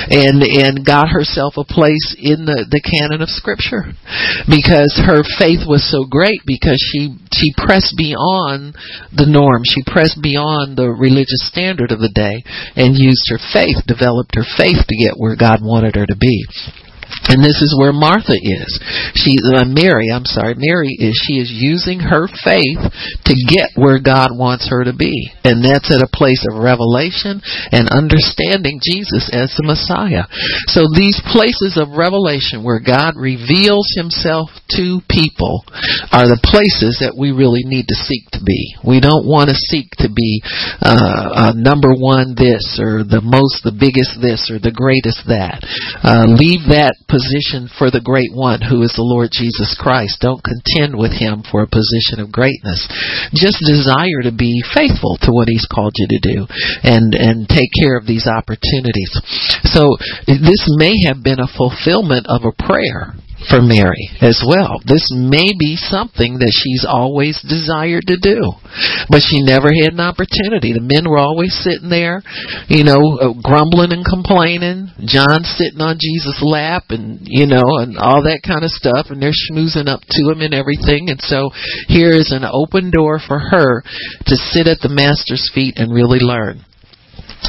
[0.09, 3.93] and and got herself a place in the the canon of Scripture
[4.49, 8.73] because her faith was so great because she she pressed beyond
[9.13, 9.61] the norm.
[9.61, 12.41] She pressed beyond the religious standard of the day
[12.73, 16.49] and used her faith, developed her faith to get where God wanted her to be.
[17.27, 18.71] And this is where Martha is.
[19.15, 22.79] She, uh, Mary, I'm sorry, Mary is, she is using her faith
[23.27, 25.31] to get where God wants her to be.
[25.43, 30.27] And that's at a place of revelation and understanding Jesus as the Messiah.
[30.71, 35.63] So these places of revelation where God reveals himself to people
[36.11, 38.75] are the places that we really need to seek to be.
[38.85, 40.41] We don't want to seek to be,
[40.79, 45.59] uh, uh, number one this or the most, the biggest this or the greatest that.
[46.03, 50.21] Uh, leave that position for the great one who is the Lord Jesus Christ.
[50.21, 52.85] Don't contend with him for a position of greatness.
[53.33, 56.39] Just desire to be faithful to what he's called you to do
[56.85, 59.09] and and take care of these opportunities.
[59.73, 59.97] So
[60.29, 64.81] this may have been a fulfillment of a prayer for Mary as well.
[64.81, 68.41] This may be something that she's always desired to do,
[69.13, 70.73] but she never had an opportunity.
[70.73, 72.25] The men were always sitting there,
[72.65, 74.89] you know, uh, grumbling and complaining.
[75.05, 79.21] John sitting on Jesus' lap and, you know, and all that kind of stuff, and
[79.21, 81.13] they're schmoozing up to him and everything.
[81.13, 81.53] And so
[81.87, 83.85] here is an open door for her
[84.25, 86.65] to sit at the Master's feet and really learn.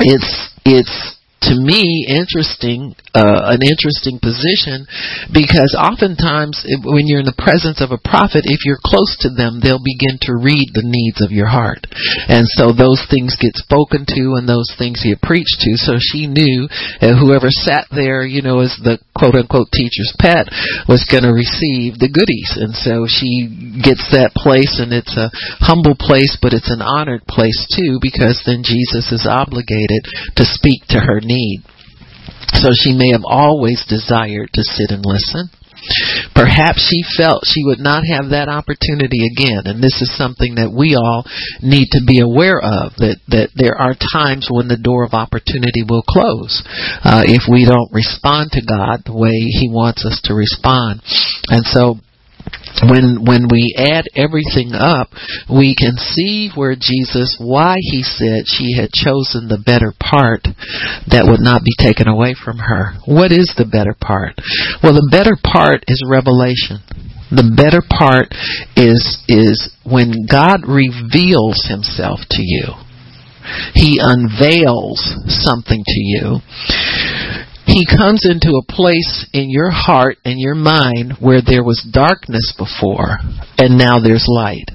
[0.05, 4.87] It's, it's, to me interesting uh, an interesting position
[5.31, 9.62] because oftentimes when you're in the presence of a prophet if you're close to them
[9.62, 11.87] they'll begin to read the needs of your heart.
[12.27, 15.79] And so those things get spoken to and those things get preached to.
[15.79, 16.66] So she knew
[17.01, 20.51] whoever sat there you know as the quote unquote teacher's pet
[20.90, 22.59] was going to receive the goodies.
[22.59, 25.31] And so she gets that place and it's a
[25.62, 30.03] humble place but it's an honored place too because then Jesus is obligated
[30.35, 31.60] to speak to her need.
[32.56, 35.52] So she may have always desired to sit and listen.
[36.34, 40.74] Perhaps she felt she would not have that opportunity again, and this is something that
[40.74, 41.22] we all
[41.62, 42.98] need to be aware of.
[42.98, 46.62] That that there are times when the door of opportunity will close
[47.06, 51.00] uh, if we don't respond to God the way He wants us to respond,
[51.48, 52.02] and so
[52.83, 55.11] when when we add everything up,
[55.51, 60.46] we can see where Jesus why he said she had chosen the better part
[61.11, 62.94] that would not be taken away from her.
[63.07, 64.38] What is the better part?
[64.83, 66.85] Well, the better part is revelation.
[67.31, 68.31] The better part
[68.79, 72.79] is is when God reveals himself to you.
[73.74, 76.40] He unveils something to you
[77.68, 82.54] he comes into a place in your heart and your mind where there was darkness
[82.57, 83.20] before,
[83.59, 84.72] and now there's light.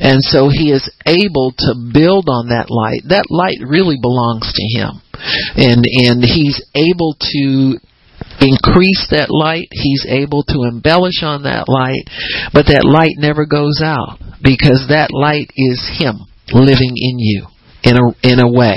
[0.00, 3.02] And so he is able to build on that light.
[3.10, 5.02] That light really belongs to him.
[5.58, 7.76] And and he's able to
[8.40, 9.68] increase that light.
[9.70, 12.06] He's able to embellish on that light,
[12.54, 17.46] but that light never goes out because that light is him living in you
[17.82, 18.76] in a in a way,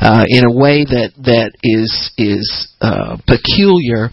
[0.00, 4.10] uh, in a way that that is is uh, peculiar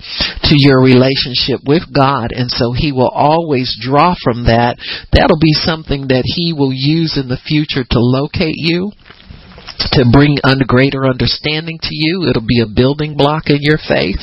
[0.49, 4.77] to your relationship with God, and so He will always draw from that.
[5.13, 8.91] That'll be something that He will use in the future to locate you
[9.91, 12.29] to bring under greater understanding to you.
[12.29, 14.21] It'll be a building block in your faith.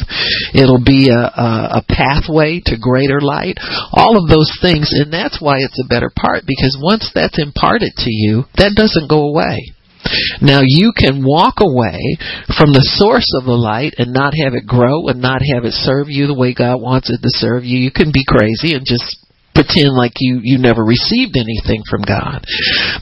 [0.54, 3.58] It'll be a, a, a, pathway to greater light.
[3.92, 7.92] All of those things, and that's why it's a better part because once that's imparted
[7.98, 9.74] to you, that doesn't go away.
[10.40, 12.18] Now you can walk away
[12.56, 15.72] from the source of the light and not have it grow and not have it
[15.72, 17.78] serve you the way God wants it to serve you.
[17.78, 19.16] You can be crazy and just
[19.54, 22.44] pretend like you you never received anything from God.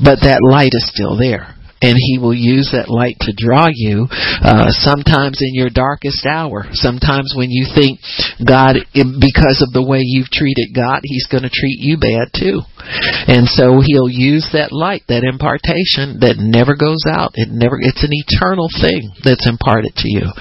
[0.02, 1.55] But that light is still there.
[1.82, 4.08] And He will use that light to draw you.
[4.10, 8.00] Uh, sometimes in your darkest hour, sometimes when you think
[8.40, 12.64] God, because of the way you've treated God, He's going to treat you bad too.
[13.28, 17.34] And so He'll use that light, that impartation that never goes out.
[17.34, 17.76] It never.
[17.80, 20.32] It's an eternal thing that's imparted to you.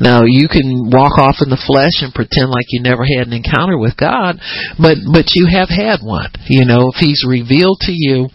[0.00, 3.36] Now you can walk off in the flesh and pretend like you never had an
[3.36, 4.40] encounter with God,
[4.78, 6.30] but but you have had one.
[6.46, 8.30] You know, if He's revealed to you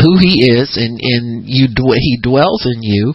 [0.00, 3.14] who he is and, and you he dwells in you,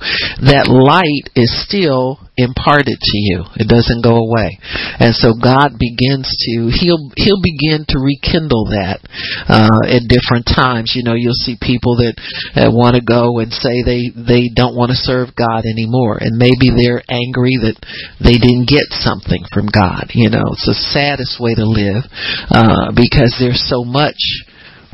[0.49, 3.45] that light is still imparted to you.
[3.59, 4.57] It doesn't go away.
[4.97, 9.03] And so God begins to he'll he'll begin to rekindle that
[9.45, 10.97] uh, at different times.
[10.97, 12.15] You know, you'll see people that
[12.57, 16.39] uh, want to go and say they they don't want to serve God anymore, and
[16.39, 17.77] maybe they're angry that
[18.17, 20.09] they didn't get something from God.
[20.17, 22.03] You know, it's the saddest way to live
[22.49, 24.17] uh, because there's so much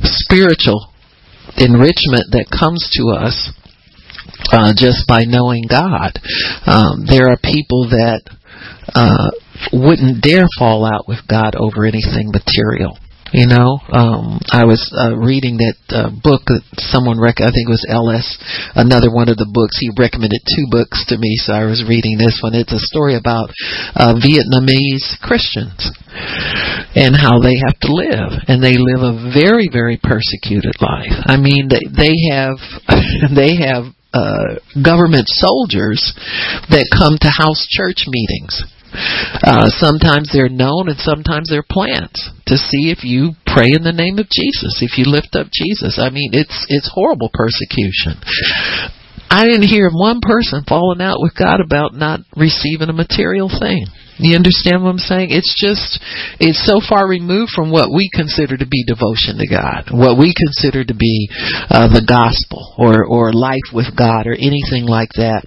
[0.04, 0.92] spiritual
[1.58, 3.52] enrichment that comes to us
[4.52, 6.20] uh, just by knowing God.
[6.66, 8.22] Um, there are people that
[8.94, 9.32] uh,
[9.74, 12.98] wouldn't dare fall out with God over anything material.
[13.36, 17.68] You know, um, I was uh, reading that uh, book that someone rec- I think
[17.68, 18.24] it was L.S.
[18.72, 19.76] Another one of the books.
[19.76, 22.56] He recommended two books to me, so I was reading this one.
[22.56, 23.52] It's a story about
[24.00, 25.92] uh, Vietnamese Christians
[26.96, 31.12] and how they have to live, and they live a very, very persecuted life.
[31.28, 32.58] I mean, they they have
[33.36, 36.00] they have uh, government soldiers
[36.72, 38.64] that come to house church meetings
[38.94, 43.96] uh, sometimes they're known and sometimes they're plants to see if you pray in the
[43.96, 46.00] name of Jesus, if you lift up Jesus.
[46.02, 48.20] I mean, it's it's horrible persecution.
[49.30, 53.86] I didn't hear one person falling out with God about not receiving a material thing.
[54.20, 55.30] You understand what I'm saying?
[55.30, 56.02] It's just,
[56.40, 60.34] it's so far removed from what we consider to be devotion to God, what we
[60.34, 61.30] consider to be
[61.70, 65.46] uh, the gospel or, or life with God or anything like that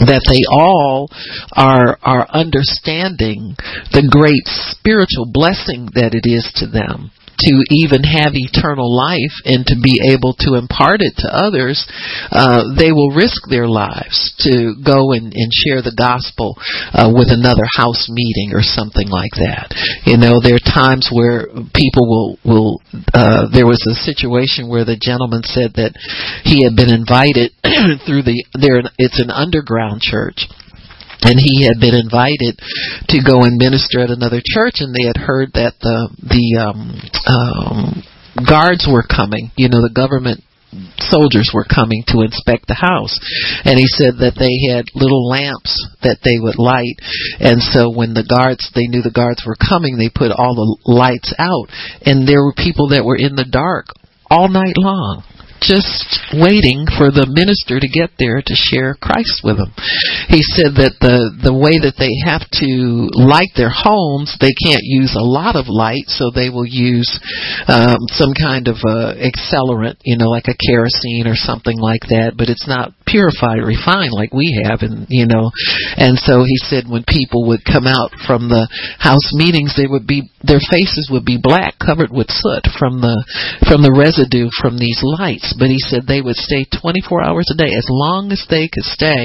[0.00, 1.10] that they all
[1.52, 3.54] are are understanding
[3.92, 7.10] the great spiritual blessing that it is to them
[7.48, 11.82] to even have eternal life and to be able to impart it to others,
[12.30, 16.54] uh, they will risk their lives to go and, and share the gospel
[16.94, 19.74] uh, with another house meeting or something like that.
[20.06, 22.72] You know, there are times where people will will.
[23.12, 25.98] Uh, there was a situation where the gentleman said that
[26.46, 27.52] he had been invited
[28.06, 28.82] through the there.
[28.98, 30.46] It's an underground church
[31.22, 32.58] and he had been invited
[33.08, 36.80] to go and minister at another church and they had heard that the the um
[37.26, 38.02] um
[38.46, 39.50] guards were coming.
[39.56, 40.42] You know the government
[40.98, 43.12] soldiers were coming to inspect the house.
[43.64, 46.96] And he said that they had little lamps that they would light.
[47.44, 50.72] And so when the guards they knew the guards were coming they put all the
[50.88, 51.68] lights out.
[52.08, 53.92] And there were people that were in the dark
[54.30, 55.24] all night long
[55.62, 59.72] just waiting for the minister to get there to share Christ with them.
[60.28, 64.82] He said that the the way that they have to light their homes, they can't
[64.82, 67.08] use a lot of light, so they will use
[67.68, 72.34] um, some kind of uh, accelerant, you know, like a kerosene or something like that.
[72.36, 75.52] But it's not purified, refined like we have, and you know.
[76.00, 78.64] And so he said when people would come out from the
[78.96, 83.20] house meetings, they would be their faces would be black, covered with soot from the
[83.68, 87.56] from the residue from these lights but he said they would stay 24 hours a
[87.56, 87.74] day.
[87.74, 89.22] As long as they could stay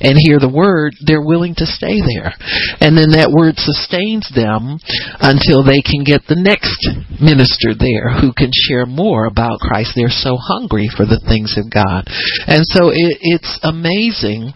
[0.00, 2.32] and hear the word, they're willing to stay there.
[2.80, 4.78] And then that word sustains them
[5.20, 6.80] until they can get the next
[7.18, 9.94] minister there who can share more about Christ.
[9.96, 12.06] They're so hungry for the things of God.
[12.46, 14.52] And so it, it's amazing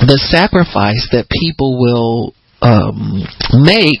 [0.00, 3.24] the sacrifice that people will um,
[3.64, 4.00] make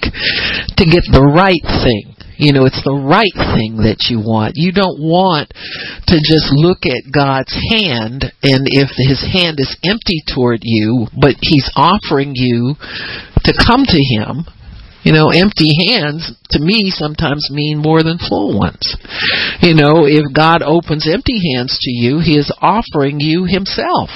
[0.76, 4.60] to get the right thing you know, it's the right thing that you want.
[4.60, 5.48] You don't want
[6.06, 11.40] to just look at God's hand and if his hand is empty toward you, but
[11.40, 14.44] he's offering you to come to him,
[15.06, 18.82] you know, empty hands to me sometimes mean more than full ones.
[19.62, 24.10] You know, if God opens empty hands to you, he is offering you himself.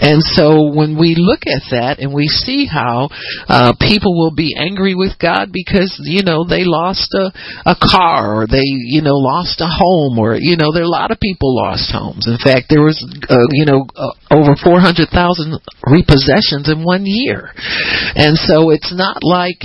[0.00, 3.08] And so when we look at that and we see how
[3.48, 7.32] uh, people will be angry with God because you know they lost a,
[7.66, 10.98] a car or they you know lost a home or you know there are a
[11.00, 12.26] lot of people lost homes.
[12.26, 12.98] In fact, there was
[13.28, 17.50] uh, you know uh, over four hundred thousand repossessions in one year,
[18.14, 19.60] and so it's not like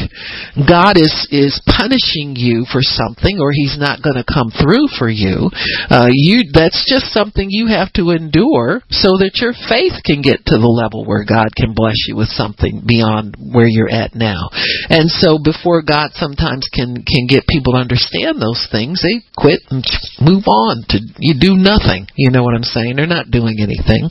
[0.55, 5.09] God is is punishing you for something, or He's not going to come through for
[5.09, 5.49] you.
[5.89, 10.45] Uh, you that's just something you have to endure so that your faith can get
[10.45, 14.49] to the level where God can bless you with something beyond where you're at now.
[14.89, 19.61] And so before God sometimes can can get people to understand those things, they quit
[19.69, 19.83] and
[20.21, 22.07] move on to you do nothing.
[22.15, 22.95] You know what I'm saying?
[22.95, 24.09] They're not doing anything.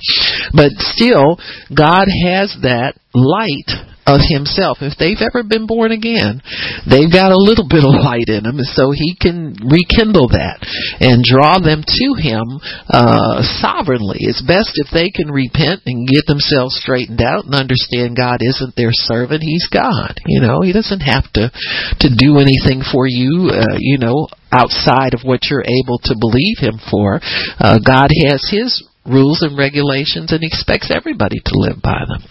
[0.52, 1.38] But still
[1.72, 4.78] God has that light of himself.
[4.80, 6.40] If they've ever been born again,
[6.86, 10.62] they've got a little bit of light in them, and so he can rekindle that
[11.02, 12.46] and draw them to him
[12.86, 14.22] uh, sovereignly.
[14.22, 18.78] It's best if they can repent and get themselves straightened out and understand God isn't
[18.78, 20.22] their servant; He's God.
[20.24, 23.50] You know, He doesn't have to to do anything for you.
[23.50, 27.18] Uh, you know, outside of what you're able to believe Him for.
[27.58, 32.22] Uh, God has His rules and regulations and expects everybody to live by them.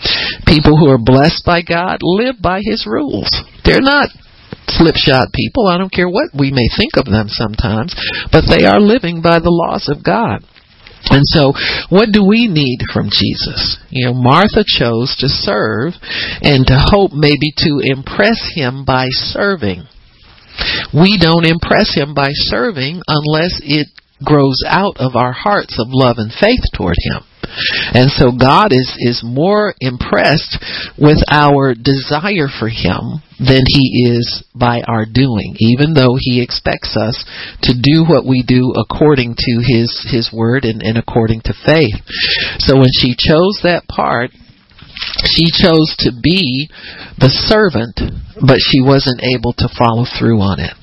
[0.47, 3.29] People who are blessed by God live by His rules.
[3.63, 4.09] They're not
[4.67, 5.67] slipshod people.
[5.67, 7.95] I don't care what we may think of them sometimes,
[8.31, 10.43] but they are living by the laws of God.
[11.05, 11.53] And so,
[11.89, 13.77] what do we need from Jesus?
[13.89, 15.93] You know, Martha chose to serve
[16.41, 19.85] and to hope maybe to impress him by serving.
[20.93, 23.87] We don't impress him by serving unless it
[24.23, 27.23] grows out of our hearts of love and faith toward him.
[27.93, 30.57] And so God is, is more impressed
[30.97, 36.97] with our desire for Him than He is by our doing, even though He expects
[36.97, 37.23] us
[37.63, 41.95] to do what we do according to His, His Word and, and according to faith.
[42.59, 44.31] So when she chose that part,
[45.23, 46.69] she chose to be
[47.19, 47.99] the servant,
[48.45, 50.73] but she wasn't able to follow through on it.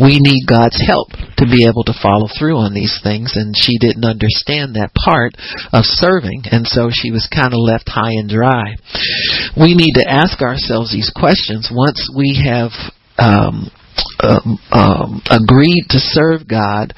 [0.00, 3.78] We need God's help to be able to follow through on these things, and she
[3.78, 5.34] didn't understand that part
[5.72, 8.76] of serving, and so she was kind of left high and dry.
[9.56, 12.72] We need to ask ourselves these questions once we have
[13.18, 13.70] um,
[14.20, 16.92] um, um, agreed to serve God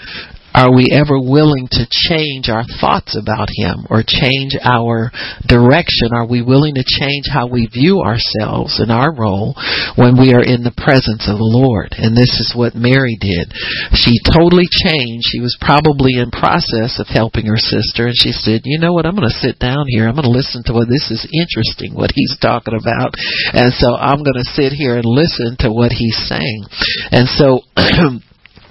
[0.54, 5.12] are we ever willing to change our thoughts about Him or change our
[5.46, 6.12] direction?
[6.12, 9.54] Are we willing to change how we view ourselves and our role
[9.96, 11.92] when we are in the presence of the Lord?
[11.96, 13.52] And this is what Mary did.
[13.92, 15.28] She totally changed.
[15.28, 19.06] She was probably in process of helping her sister and she said, you know what,
[19.06, 20.08] I'm going to sit down here.
[20.08, 23.14] I'm going to listen to what this is interesting, what he's talking about.
[23.52, 26.64] And so I'm going to sit here and listen to what he's saying.
[27.12, 27.62] And so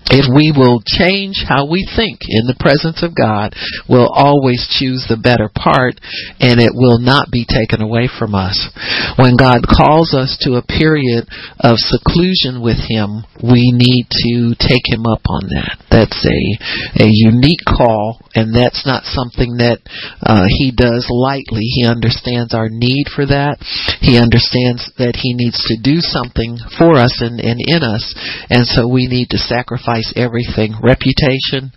[0.10, 3.51] if we will change how we think in the presence of God,
[3.91, 5.99] we'll always choose the better part
[6.39, 8.55] and it will not be taken away from us.
[9.20, 11.28] When God calls us to a period
[11.60, 15.76] of seclusion with Him, we need to take Him up on that.
[15.91, 16.41] That's a,
[17.03, 19.84] a unique call and that's not something that
[20.24, 21.68] uh, He does lightly.
[21.68, 23.60] He understands our need for that.
[23.99, 28.16] He understands that He needs to do something for us and, and in us
[28.49, 31.72] and so we need to sacrifice sacrifice everything reputation,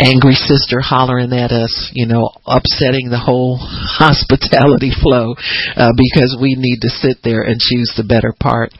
[0.00, 5.34] angry sister hollering at us, you know, upsetting the whole hospitality flow
[5.76, 8.70] uh, because we need to sit there and choose the better part.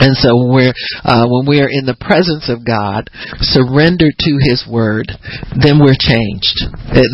[0.00, 3.10] And so when we're uh, when we are in the presence of God,
[3.40, 5.10] surrendered to His Word,
[5.56, 6.68] then we're changed.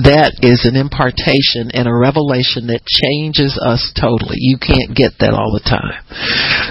[0.04, 4.36] That is an impartation and a revelation that changes us totally.
[4.42, 6.02] You can't get that all the time.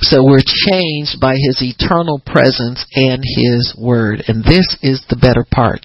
[0.05, 5.47] So we're changed by His eternal presence and His Word, and this is the better
[5.47, 5.81] part,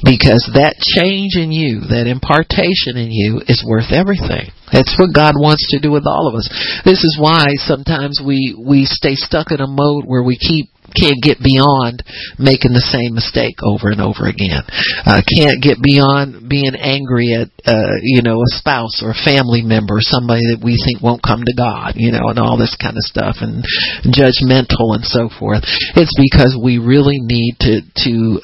[0.00, 4.54] because that change in you, that impartation in you, is worth everything.
[4.72, 6.44] That's what God wants to do with all of us.
[6.84, 11.20] This is why sometimes we we stay stuck in a mode where we keep can't
[11.20, 12.00] get beyond
[12.40, 14.64] making the same mistake over and over again.
[15.04, 19.60] Uh, can't get beyond being angry at, uh, you know, a spouse or a family
[19.60, 22.96] member, somebody that we think won't come to God, you know, and all this kind
[22.96, 23.60] of stuff, and
[24.08, 25.60] judgmental and so forth.
[25.92, 28.40] It's because we really need to to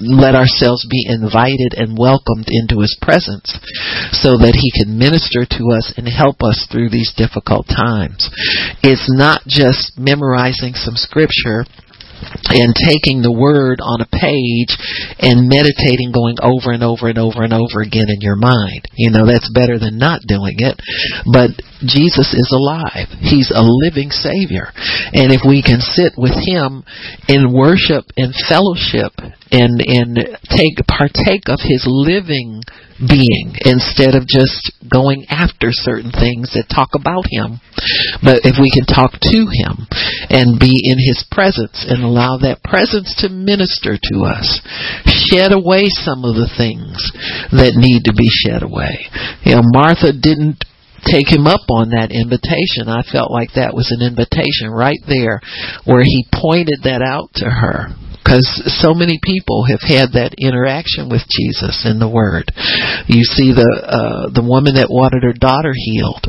[0.00, 3.52] let ourselves be invited and welcomed into his presence
[4.16, 8.28] so that he can minister to us and help us through these difficult times.
[8.82, 11.68] It's not just memorizing some scripture
[12.52, 14.72] and taking the word on a page
[15.20, 18.84] and meditating going over and over and over and over again in your mind.
[18.96, 20.76] You know, that's better than not doing it.
[21.32, 21.56] But
[21.86, 23.08] Jesus is alive.
[23.20, 24.72] He's a living Savior.
[25.12, 26.84] And if we can sit with Him
[27.28, 29.12] in worship and fellowship
[29.50, 30.16] and, and
[30.48, 32.62] take, partake of His living
[33.00, 37.56] being instead of just going after certain things that talk about him.
[38.20, 39.88] But if we can talk to him
[40.28, 44.60] and be in his presence and allow that presence to minister to us,
[45.08, 47.00] shed away some of the things
[47.56, 49.08] that need to be shed away.
[49.48, 50.60] You know, Martha didn't
[51.04, 52.88] take him up on that invitation.
[52.88, 55.40] I felt like that was an invitation right there
[55.84, 58.44] where he pointed that out to her because
[58.78, 62.52] so many people have had that interaction with Jesus in the Word.
[63.08, 66.28] You see the uh, the woman that wanted her daughter healed,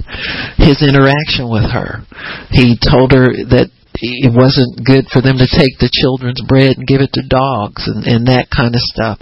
[0.57, 2.07] his interaction with her.
[2.49, 3.69] He told her that
[3.99, 7.85] it wasn't good for them to take the children's bread and give it to dogs
[7.85, 9.19] and, and that kind of stuff.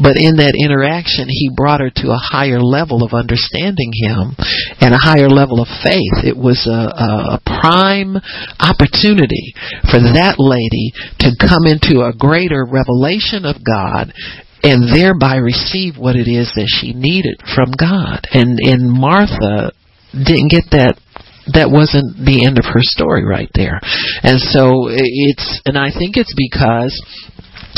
[0.00, 4.34] But in that interaction, he brought her to a higher level of understanding him
[4.82, 6.26] and a higher level of faith.
[6.26, 8.18] It was a, a prime
[8.58, 9.54] opportunity
[9.88, 10.92] for that lady
[11.22, 14.12] to come into a greater revelation of God
[14.62, 18.26] and thereby receive what it is that she needed from God.
[18.34, 19.72] And and Martha
[20.12, 20.98] didn't get that
[21.54, 23.80] that wasn't the end of her story right there.
[24.22, 26.92] And so it's, and I think it's because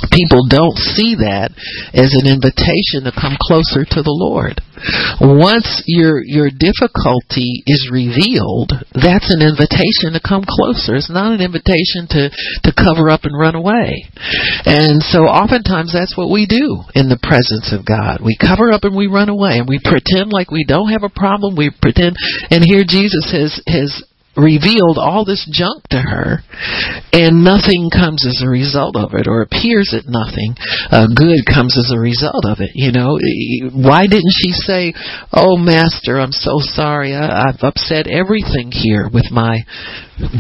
[0.09, 1.53] people don't see that
[1.93, 4.63] as an invitation to come closer to the Lord.
[5.21, 10.97] Once your your difficulty is revealed, that's an invitation to come closer.
[10.97, 12.33] It's not an invitation to
[12.65, 14.09] to cover up and run away.
[14.65, 18.25] And so oftentimes that's what we do in the presence of God.
[18.25, 21.13] We cover up and we run away and we pretend like we don't have a
[21.13, 21.61] problem.
[21.61, 22.17] We pretend
[22.49, 24.01] and here Jesus has has
[24.37, 26.43] revealed all this junk to her,
[27.13, 30.55] and nothing comes as a result of it, or appears that nothing
[30.91, 32.71] uh, good comes as a result of it.
[32.75, 33.19] You know,
[33.75, 34.95] why didn't she say,
[35.33, 37.15] "Oh, Master, I'm so sorry.
[37.15, 39.67] I, I've upset everything here with my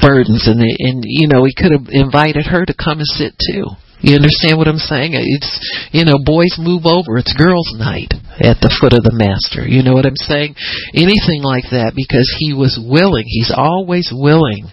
[0.01, 3.74] burdens," and and you know, he could have invited her to come and sit too.
[4.01, 5.12] You understand what I'm saying?
[5.12, 5.51] It's,
[5.92, 7.18] you know, boys move over.
[7.20, 9.68] It's girls' night at the foot of the master.
[9.68, 10.57] You know what I'm saying?
[10.96, 13.28] Anything like that because he was willing.
[13.28, 14.72] He's always willing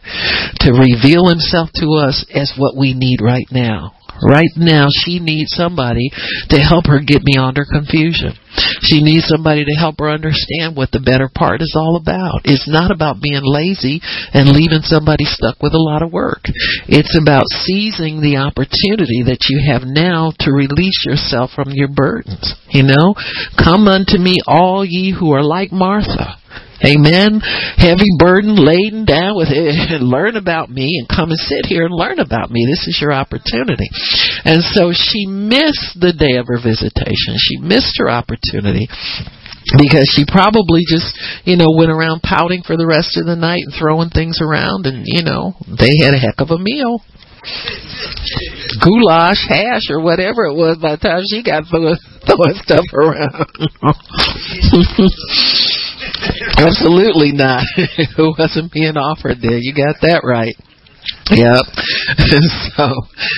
[0.64, 3.97] to reveal himself to us as what we need right now.
[4.22, 6.10] Right now, she needs somebody
[6.50, 8.34] to help her get beyond her confusion.
[8.82, 12.42] She needs somebody to help her understand what the better part is all about.
[12.46, 14.02] It's not about being lazy
[14.34, 16.42] and leaving somebody stuck with a lot of work.
[16.90, 22.56] It's about seizing the opportunity that you have now to release yourself from your burdens.
[22.70, 23.14] You know,
[23.58, 26.42] come unto me all ye who are like Martha
[26.86, 27.42] Amen.
[27.78, 30.02] Heavy burden laden down with it.
[30.02, 32.66] learn about me and come and sit here and learn about me.
[32.70, 33.90] This is your opportunity.
[34.46, 37.34] And so she missed the day of her visitation.
[37.38, 38.88] She missed her opportunity
[39.76, 41.12] because she probably just,
[41.44, 44.86] you know, went around pouting for the rest of the night and throwing things around
[44.86, 47.02] and, you know, they had a heck of a meal.
[48.84, 53.46] Goulash, hash, or whatever it was by the time she got throwing, throwing stuff around.
[56.58, 57.64] Absolutely not.
[57.78, 59.58] it wasn't being offered there.
[59.58, 60.56] You got that right.
[61.32, 61.66] Yep.
[62.76, 62.92] so,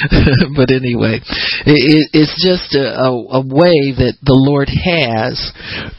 [0.55, 1.21] but anyway,
[1.65, 5.51] it, it's just a, a, a way that the Lord has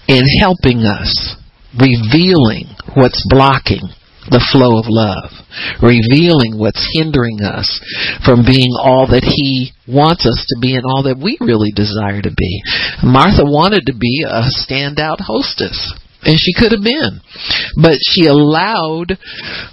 [0.09, 1.37] in helping us,
[1.75, 3.91] revealing what's blocking
[4.31, 5.33] the flow of love,
[5.83, 7.67] revealing what's hindering us
[8.23, 12.23] from being all that He wants us to be and all that we really desire
[12.23, 12.63] to be.
[13.03, 17.21] Martha wanted to be a standout hostess and she could have been.
[17.81, 19.17] But she allowed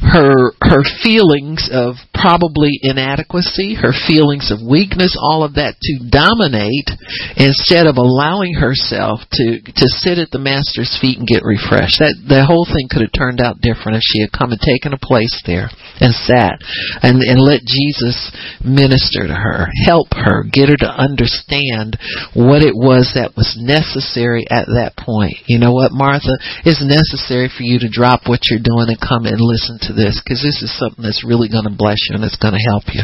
[0.01, 6.89] her her feelings of probably inadequacy her feelings of weakness all of that to dominate
[7.37, 11.99] instead of allowing herself to to sit at the master's feet and get refreshed.
[11.99, 14.93] That the whole thing could have turned out different if she had come and taken
[14.93, 15.69] a place there
[15.99, 16.57] and sat
[17.03, 18.31] and and let Jesus
[18.63, 21.97] minister to her help her get her to understand
[22.33, 25.37] what it was that was necessary at that point.
[25.45, 29.25] You know what Martha it's necessary for you to drop what you're doing and come
[29.25, 32.23] and listen to this because this is something that's really going to bless you and
[32.23, 33.03] it's going to help you.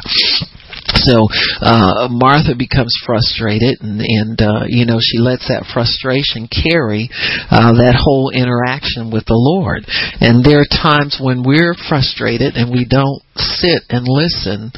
[1.06, 1.28] So
[1.62, 7.10] uh, Martha becomes frustrated, and, and uh, you know she lets that frustration carry
[7.50, 9.86] uh, that whole interaction with the Lord.
[10.22, 14.72] And there are times when we're frustrated and we don't sit and listen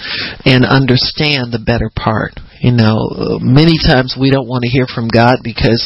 [0.46, 2.38] and understand the better part.
[2.62, 5.84] You know, many times we don't want to hear from God because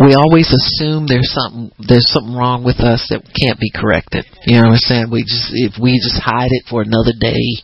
[0.00, 4.24] we always assume there's something there's something wrong with us that can't be corrected.
[4.46, 5.06] You know what I'm saying?
[5.12, 7.60] We just if we just hide it for another day,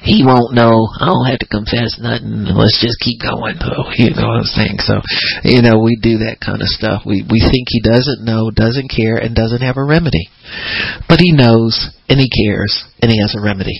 [0.00, 0.88] he won't know.
[0.96, 2.48] I don't have to confess nothing.
[2.48, 3.60] Let's just keep going.
[3.60, 4.80] So you know what I'm saying?
[4.80, 5.04] So
[5.44, 7.04] you know we do that kind of stuff.
[7.04, 10.32] We we think he doesn't know, doesn't care, and doesn't have a remedy,
[11.04, 12.72] but he knows and he cares
[13.04, 13.76] and he has a remedy.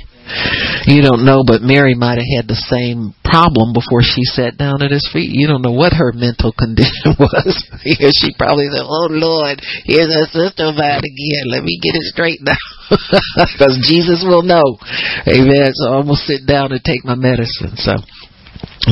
[0.86, 4.82] You don't know, but Mary might have had the same problem before she sat down
[4.82, 5.30] at his feet.
[5.32, 7.54] You don't know what her mental condition was.
[8.20, 11.44] she probably said, "Oh Lord, here's her sister back again.
[11.48, 12.60] Let me get it straight now,
[12.90, 14.78] because Jesus will know."
[15.26, 15.72] Amen.
[15.74, 17.76] So I'm gonna sit down and take my medicine.
[17.76, 17.96] So,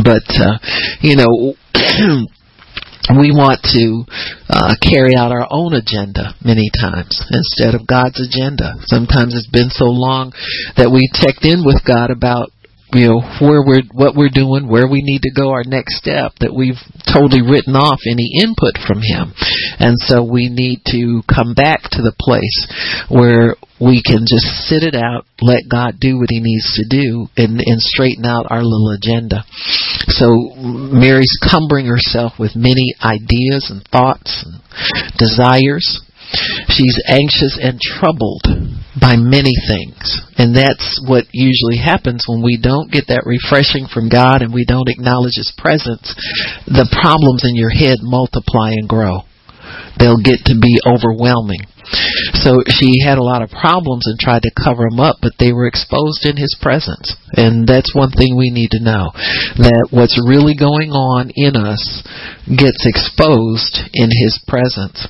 [0.02, 0.58] but uh,
[1.00, 1.54] you know.
[3.18, 4.04] we want to
[4.48, 8.76] uh, carry out our own agenda many times instead of God's agenda.
[8.86, 10.32] Sometimes it's been so long
[10.76, 12.50] that we checked in with God about
[12.92, 16.32] you know where we're what we're doing, where we need to go, our next step
[16.40, 19.32] that we've totally written off any input from him.
[19.78, 22.66] And so we need to come back to the place
[23.08, 27.32] where we can just sit it out, let God do what he needs to do
[27.36, 29.46] and, and straighten out our little agenda.
[30.08, 30.26] So
[30.56, 34.60] Mary's cumbering herself with many ideas and thoughts and
[35.18, 36.00] desires.
[36.68, 38.46] She's anxious and troubled
[39.00, 40.20] by many things.
[40.38, 44.64] And that's what usually happens when we don't get that refreshing from God and we
[44.64, 46.14] don't acknowledge His presence.
[46.66, 49.26] The problems in your head multiply and grow.
[49.98, 51.66] They'll get to be overwhelming.
[52.40, 55.52] So she had a lot of problems and tried to cover them up, but they
[55.52, 57.16] were exposed in his presence.
[57.34, 59.10] And that's one thing we need to know
[59.58, 61.82] that what's really going on in us
[62.46, 65.08] gets exposed in his presence.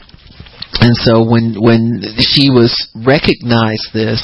[0.80, 4.22] And so when when she was recognized this,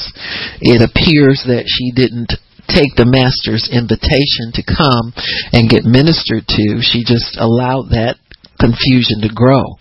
[0.63, 2.33] it appears that she didn't
[2.67, 5.15] take the master's invitation to come
[5.55, 6.83] and get ministered to.
[6.83, 8.19] She just allowed that
[8.59, 9.77] confusion to grow.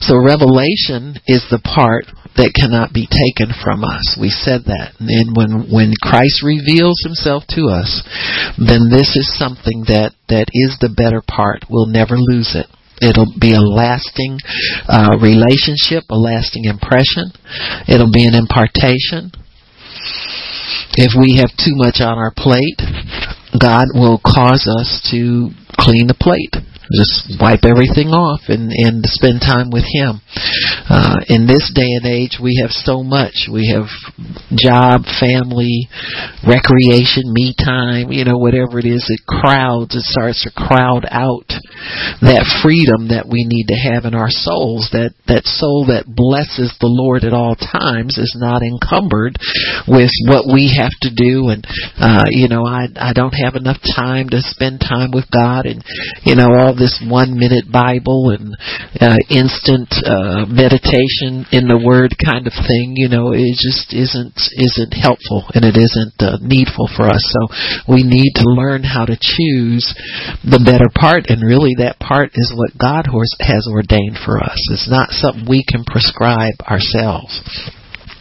[0.00, 2.06] So revelation is the part
[2.36, 4.16] that cannot be taken from us.
[4.16, 4.96] We said that.
[5.00, 8.00] And when when Christ reveals himself to us,
[8.56, 11.68] then this is something that that is the better part.
[11.68, 12.66] We'll never lose it.
[13.02, 14.38] It'll be a lasting
[14.86, 17.34] uh, relationship, a lasting impression.
[17.90, 19.34] It'll be an impartation.
[20.94, 22.78] If we have too much on our plate,
[23.58, 29.40] God will cause us to clean the plate just wipe everything off and and spend
[29.40, 30.20] time with him.
[30.90, 33.46] Uh in this day and age we have so much.
[33.50, 33.86] We have
[34.56, 35.88] job family
[36.46, 41.48] recreation me time you know whatever it is it crowds it starts to crowd out
[42.22, 46.70] that freedom that we need to have in our souls that that soul that blesses
[46.78, 49.36] the lord at all times is not encumbered
[49.90, 51.66] with what we have to do and
[51.98, 55.82] uh you know i i don't have enough time to spend time with god and
[56.22, 58.52] you know all this one minute Bible and
[59.00, 62.92] uh, instant uh, meditation in the Word kind of thing.
[63.00, 67.24] You know, it just isn't isn't helpful and it isn't uh, needful for us.
[67.32, 67.40] So
[67.88, 69.88] we need to learn how to choose
[70.44, 73.06] the better part, and really that part is what God
[73.40, 74.58] has ordained for us.
[74.70, 77.40] It's not something we can prescribe ourselves.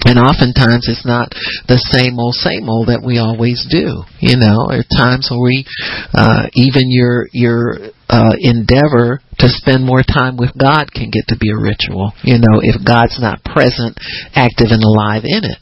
[0.04, 1.30] And oftentimes it's not
[1.70, 4.02] the same old same old that we always do.
[4.18, 5.66] You know, there are times where we,
[6.14, 11.38] uh, even your your uh, endeavor to spend more time with God can get to
[11.40, 12.14] be a ritual.
[12.24, 13.98] You know, if God's not present,
[14.36, 15.60] active, and alive in it.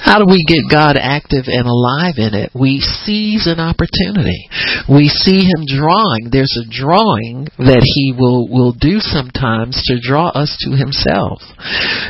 [0.00, 2.50] How do we get God active and alive in it?
[2.56, 4.48] We seize an opportunity.
[4.88, 6.32] We see Him drawing.
[6.32, 11.44] There's a drawing that He will will do sometimes to draw us to Himself.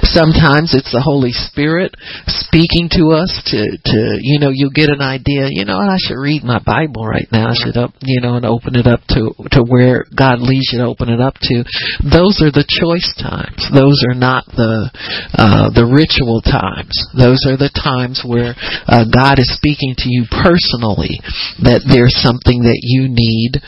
[0.07, 1.93] Sometimes it's the Holy Spirit
[2.27, 5.51] speaking to us to to you know you'll get an idea.
[5.51, 7.51] You know, I should read my Bible right now.
[7.51, 10.81] I should up you know and open it up to to where God leads you
[10.81, 11.67] to open it up to,
[12.01, 13.59] those are the choice times.
[13.75, 14.91] Those are not the
[15.35, 16.95] uh, the ritual times.
[17.13, 18.55] Those are the times where
[18.87, 21.21] uh, God is speaking to you personally.
[21.67, 23.61] That there's something that you need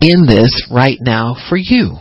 [0.00, 2.00] in this right now for you.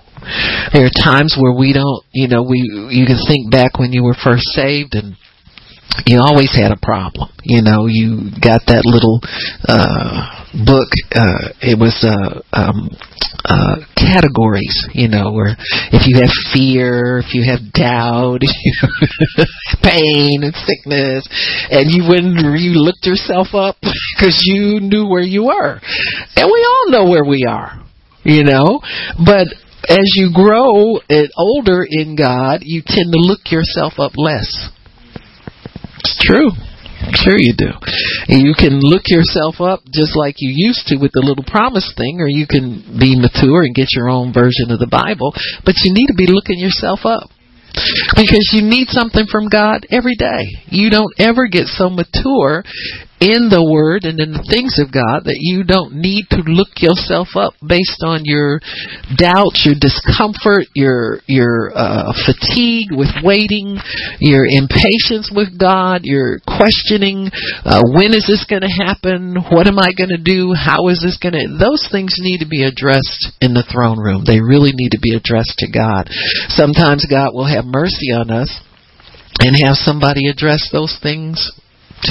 [0.73, 4.03] There are times where we don't, you know, we you can think back when you
[4.03, 5.15] were first saved and
[6.05, 7.29] you always had a problem.
[7.43, 9.21] You know, you got that little
[9.67, 12.89] uh book uh it was uh um
[13.45, 15.55] uh categories, you know, where
[15.91, 18.41] if you have fear, if you have doubt,
[19.83, 21.27] pain and sickness,
[21.71, 25.79] and you wouldn't you looked yourself up because you knew where you were.
[26.35, 27.81] And we all know where we are,
[28.23, 28.81] you know,
[29.23, 29.47] but
[29.87, 34.69] as you grow and older in God, you tend to look yourself up less.
[36.05, 36.53] It's true.
[37.17, 37.73] Sure you do.
[38.29, 41.93] And you can look yourself up just like you used to with the little promise
[41.97, 45.33] thing, or you can be mature and get your own version of the Bible,
[45.65, 47.29] but you need to be looking yourself up.
[48.15, 50.47] Because you need something from God every day.
[50.71, 52.63] You don't ever get so mature
[53.25, 56.77] in the Word and in the things of God that you don't need to look
[56.77, 58.61] yourself up based on your
[59.17, 63.81] doubts, your discomfort, your your uh, fatigue with waiting,
[64.21, 67.33] your impatience with God, your questioning,
[67.65, 69.41] uh, when is this going to happen?
[69.49, 70.53] What am I going to do?
[70.53, 71.57] How is this going to?
[71.57, 74.21] Those things need to be addressed in the throne room.
[74.21, 76.13] They really need to be addressed to God.
[76.53, 78.53] Sometimes God will have mercy on us
[79.41, 81.51] and have somebody address those things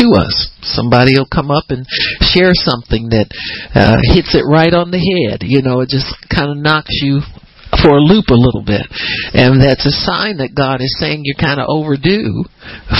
[0.01, 0.51] to us.
[0.62, 1.86] Somebody will come up and
[2.20, 3.28] share something that
[3.74, 5.47] uh, hits it right on the head.
[5.47, 7.20] You know, it just kind of knocks you
[7.82, 8.86] for a loop a little bit.
[9.34, 12.47] And that's a sign that God is saying you're kind of overdue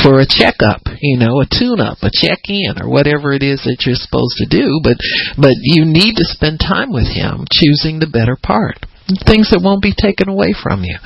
[0.03, 3.63] for a checkup, you know, a tune up, a check in, or whatever it is
[3.65, 4.83] that you're supposed to do.
[4.83, 4.99] But,
[5.39, 8.83] but you need to spend time with Him, choosing the better part
[9.29, 10.97] things that won't be taken away from you,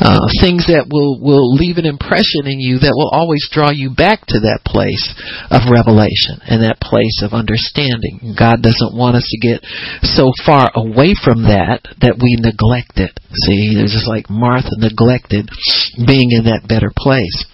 [0.00, 3.92] uh, things that will will leave an impression in you that will always draw you
[3.92, 5.12] back to that place
[5.52, 8.32] of revelation and that place of understanding.
[8.32, 9.60] God doesn't want us to get
[10.00, 13.12] so far away from that that we neglect it.
[13.44, 15.48] See, it's just like Martha neglected
[16.00, 17.44] being in that better place.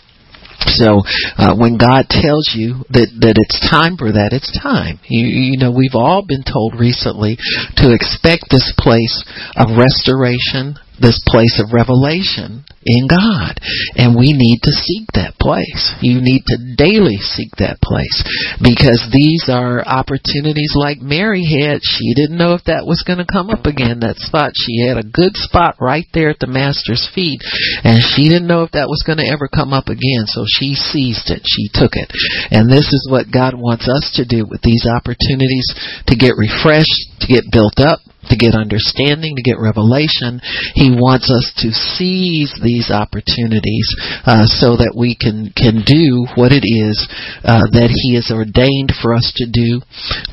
[0.67, 1.03] So
[1.39, 4.99] uh, when God tells you that that it's time for that, it's time.
[5.07, 7.39] You, you know, we've all been told recently
[7.79, 9.23] to expect this place
[9.55, 13.61] of restoration, this place of revelation in God.
[13.97, 15.95] And we need to seek that place.
[16.01, 18.25] You need to daily seek that place
[18.63, 21.85] because these are opportunities like Mary had.
[21.85, 24.57] She didn't know if that was going to come up again, that spot.
[24.57, 27.45] She had a good spot right there at the Master's feet
[27.85, 30.25] and she didn't know if that was going to ever come up again.
[30.27, 31.45] So she seized it.
[31.45, 32.09] She took it.
[32.51, 35.69] And this is what God wants us to do with these opportunities
[36.09, 38.01] to get refreshed, to get built up,
[38.31, 40.41] to get understanding, to get revelation.
[40.75, 43.89] He wants us to seize these opportunities
[44.25, 46.97] uh, so that we can can do what it is
[47.45, 49.81] uh, that He has ordained for us to do.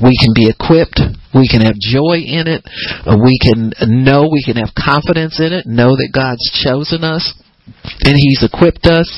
[0.00, 1.00] We can be equipped.
[1.34, 2.64] We can have joy in it.
[3.04, 3.72] Uh, we can
[4.04, 4.28] know.
[4.28, 5.66] We can have confidence in it.
[5.66, 7.34] Know that God's chosen us
[8.02, 9.08] and He's equipped us.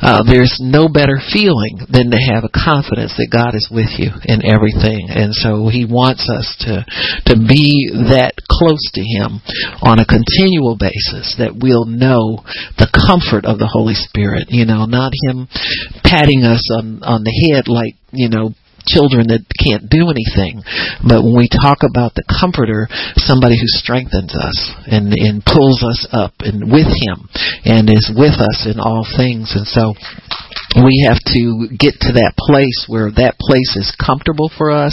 [0.00, 4.12] Uh, there's no better feeling than to have a confidence that God is with you
[4.24, 6.84] in everything, and so He wants us to
[7.28, 9.40] to be that close to Him
[9.82, 12.44] on a continual basis that we'll know
[12.76, 14.48] the comfort of the Holy Spirit.
[14.48, 15.48] You know, not Him
[16.04, 18.54] patting us on on the head like you know
[18.88, 20.64] children that can't do anything.
[21.04, 22.88] But when we talk about the comforter,
[23.20, 24.58] somebody who strengthens us
[24.88, 27.28] and, and pulls us up and with him
[27.64, 29.52] and is with us in all things.
[29.52, 29.92] And so
[30.76, 34.92] we have to get to that place where that place is comfortable for us,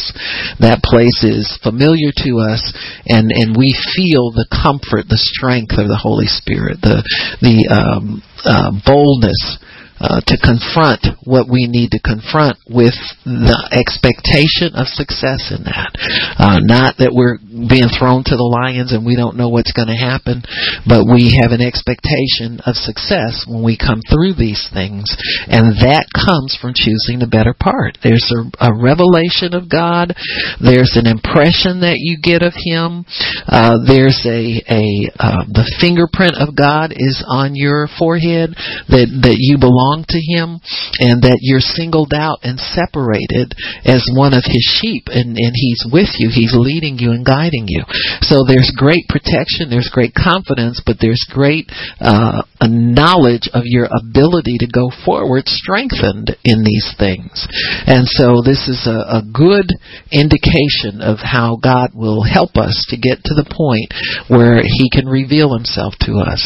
[0.63, 2.63] that place is familiar to us,
[3.05, 7.03] and and we feel the comfort, the strength of the Holy Spirit, the
[7.43, 9.59] the um, uh, boldness
[9.99, 15.91] uh, to confront what we need to confront with the expectation of success in that.
[16.35, 19.87] Uh, not that we're being thrown to the lions and we don't know what's going
[19.89, 20.43] to happen,
[20.83, 25.07] but we have an expectation of success when we come through these things,
[25.47, 27.97] and that comes from choosing the better part.
[28.03, 30.11] There's a, a revelation of God.
[30.59, 33.07] There's an impression that you get of Him.
[33.47, 34.85] Uh, there's a a
[35.15, 38.51] uh, the fingerprint of God is on your forehead
[38.91, 40.59] that that you belong belong to Him
[40.99, 43.53] and that you're singled out and separated
[43.85, 46.29] as one of His sheep and, and He's with you.
[46.33, 47.85] He's leading you and guiding you.
[48.21, 51.69] So there's great protection, there's great confidence, but there's great
[52.01, 57.45] uh, knowledge of your ability to go forward strengthened in these things.
[57.85, 59.69] And so this is a, a good
[60.11, 63.93] indication of how God will help us to get to the point
[64.29, 66.41] where He can reveal Himself to us.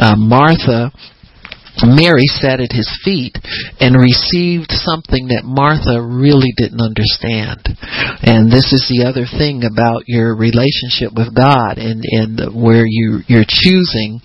[0.00, 0.92] Uh, Martha
[1.84, 3.36] Mary sat at his feet
[3.80, 7.62] and received something that Martha really didn't understand.
[8.22, 13.22] And this is the other thing about your relationship with God and, and where you,
[13.26, 14.20] you're choosing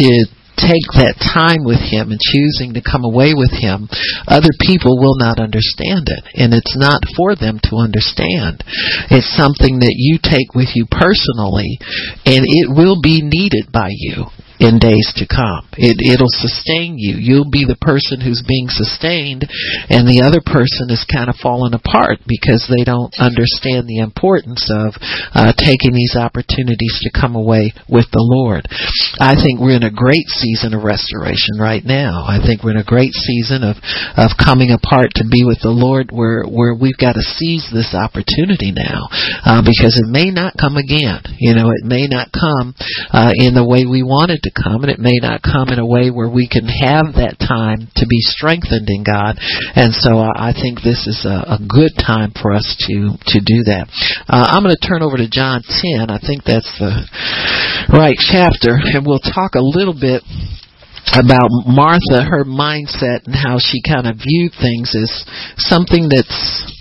[0.00, 0.10] to
[0.58, 3.86] take that time with him and choosing to come away with him,
[4.26, 6.22] other people will not understand it.
[6.34, 8.66] And it's not for them to understand.
[9.06, 11.78] It's something that you take with you personally
[12.26, 14.26] and it will be needed by you
[14.58, 15.66] in days to come.
[15.78, 17.14] It, it'll sustain you.
[17.18, 19.46] You'll be the person who's being sustained,
[19.88, 24.66] and the other person is kind of falling apart because they don't understand the importance
[24.66, 24.98] of
[25.34, 28.66] uh, taking these opportunities to come away with the Lord.
[29.22, 32.26] I think we're in a great season of restoration right now.
[32.26, 33.78] I think we're in a great season of,
[34.18, 37.94] of coming apart to be with the Lord where, where we've got to seize this
[37.94, 39.06] opportunity now
[39.46, 41.22] uh, because it may not come again.
[41.38, 42.74] You know, it may not come
[43.14, 45.78] uh, in the way we want it to come, and it may not come in
[45.78, 49.36] a way where we can have that time to be strengthened in God.
[49.74, 53.62] And so I, think this is a, a, good time for us to to do
[53.70, 53.86] that.
[54.26, 56.10] Uh, I'm going to turn over to John 10.
[56.10, 57.06] I think that's the
[57.92, 60.22] right chapter, and we'll talk a little bit
[61.14, 65.10] about Martha, her mindset, and how she kind of viewed things as
[65.56, 66.74] something that's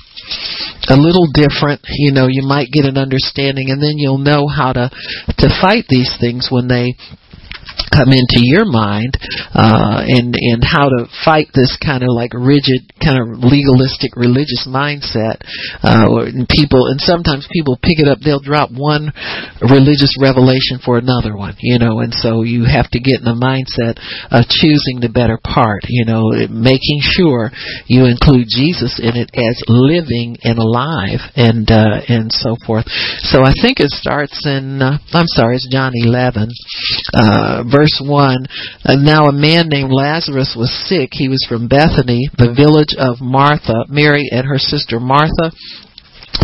[0.89, 1.82] a little different.
[1.88, 5.86] You know, you might get an understanding, and then you'll know how to to fight
[5.89, 6.95] these things when they
[7.93, 9.18] come into your mind
[9.53, 14.68] uh, and and how to fight this kind of like rigid kind of legalistic religious
[14.68, 15.41] mindset
[15.84, 19.11] uh, and people and sometimes people pick it up they'll drop one
[19.61, 23.38] religious revelation for another one you know and so you have to get in the
[23.38, 23.97] mindset
[24.32, 27.51] of choosing the better part you know making sure
[27.88, 32.86] you include Jesus in it as living and alive and uh, and so forth.
[33.24, 36.49] So I think it starts in uh, I'm sorry it's John 11
[37.13, 38.45] uh, verse 1
[38.86, 41.10] and now a man named Lazarus was sick.
[41.12, 45.51] He was from Bethany the village of Martha Mary and her sister Martha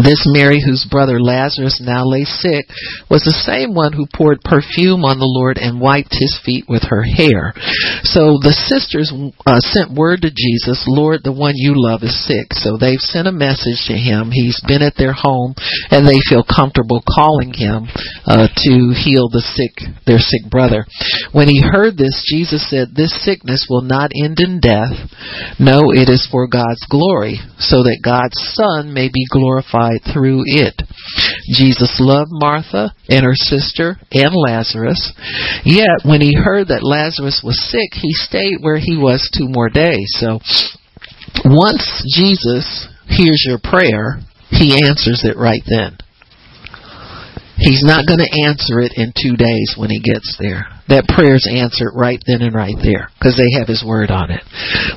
[0.01, 2.65] this Mary, whose brother Lazarus now lay sick,
[3.13, 6.81] was the same one who poured perfume on the Lord and wiped his feet with
[6.89, 7.53] her hair.
[8.01, 9.13] So the sisters
[9.45, 12.57] uh, sent word to Jesus, Lord, the one you love is sick.
[12.57, 14.33] So they've sent a message to him.
[14.33, 15.53] He's been at their home,
[15.93, 17.85] and they feel comfortable calling him
[18.25, 19.77] uh, to heal the sick,
[20.09, 20.89] their sick brother.
[21.37, 24.97] When he heard this, Jesus said, This sickness will not end in death.
[25.61, 29.82] No, it is for God's glory, so that God's Son may be glorified
[30.13, 30.81] through it.
[31.53, 35.11] Jesus loved Martha and her sister and Lazarus.
[35.65, 39.69] Yet, when he heard that Lazarus was sick, he stayed where he was two more
[39.69, 40.09] days.
[40.19, 40.39] So,
[41.45, 44.19] once Jesus hears your prayer,
[44.49, 45.97] he answers it right then.
[47.57, 50.65] He's not going to answer it in two days when he gets there.
[50.89, 54.41] That prayer's answered right then and right there because they have his word on it.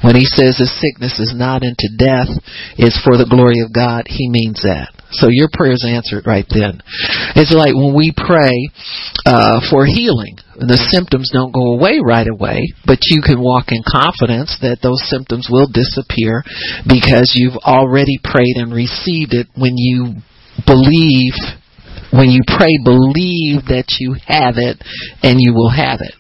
[0.01, 2.33] When he says the sickness is not into death,
[2.81, 4.89] it's for the glory of God, he means that.
[5.13, 6.83] So your prayer is answered right then.
[7.37, 8.57] It's like when we pray
[9.29, 10.41] uh, for healing.
[10.57, 15.05] The symptoms don't go away right away, but you can walk in confidence that those
[15.07, 16.43] symptoms will disappear
[16.89, 20.17] because you've already prayed and received it when you
[20.65, 21.37] believe
[22.13, 24.79] when you pray, believe that you have it
[25.23, 26.15] and you will have it.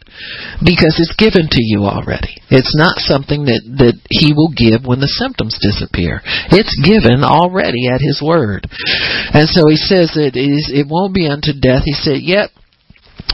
[0.65, 2.41] Because it's given to you already.
[2.49, 6.25] It's not something that, that He will give when the symptoms disappear.
[6.49, 8.65] It's given already at His Word.
[9.37, 11.85] And so He says that it, is, it won't be unto death.
[11.85, 12.49] He said, Yep,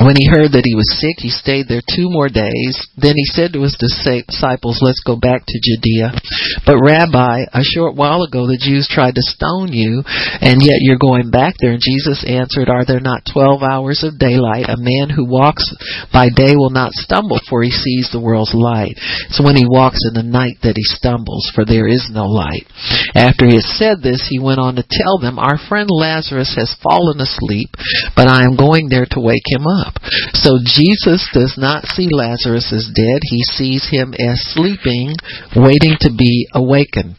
[0.00, 2.80] when he heard that he was sick, he stayed there two more days.
[2.96, 6.16] Then he said to his disciples, Let's go back to Judea.
[6.64, 10.00] But, Rabbi, a short while ago the Jews tried to stone you,
[10.40, 11.76] and yet you're going back there.
[11.76, 14.72] And Jesus answered, Are there not twelve hours of daylight?
[14.72, 15.68] A man who walks
[16.08, 18.96] by day will not stumble, for he sees the world's light.
[19.28, 22.64] So when he walks in the night that he stumbles, for there is no light.
[23.12, 26.80] After he had said this, he went on to tell them, Our friend Lazarus has
[26.80, 27.76] fallen asleep,
[28.16, 29.94] but I am going there to wake him up up.
[30.34, 33.20] So Jesus does not see Lazarus as dead.
[33.24, 35.14] He sees him as sleeping,
[35.56, 37.16] waiting to be awakened.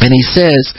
[0.00, 0.72] And he says,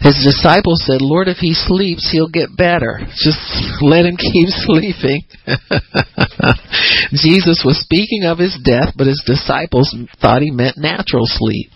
[0.00, 2.98] his disciples said, Lord, if he sleeps, he'll get better.
[3.22, 3.40] Just
[3.82, 5.22] let him keep sleeping.
[7.12, 11.70] Jesus was speaking of his death, but his disciples thought he meant natural sleep.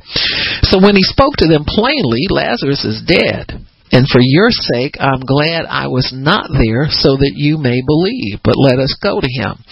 [0.62, 3.64] So when he spoke to them plainly, Lazarus is dead.
[3.95, 8.42] And for your sake, I'm glad I was not there so that you may believe.
[8.42, 9.62] But let us go to him.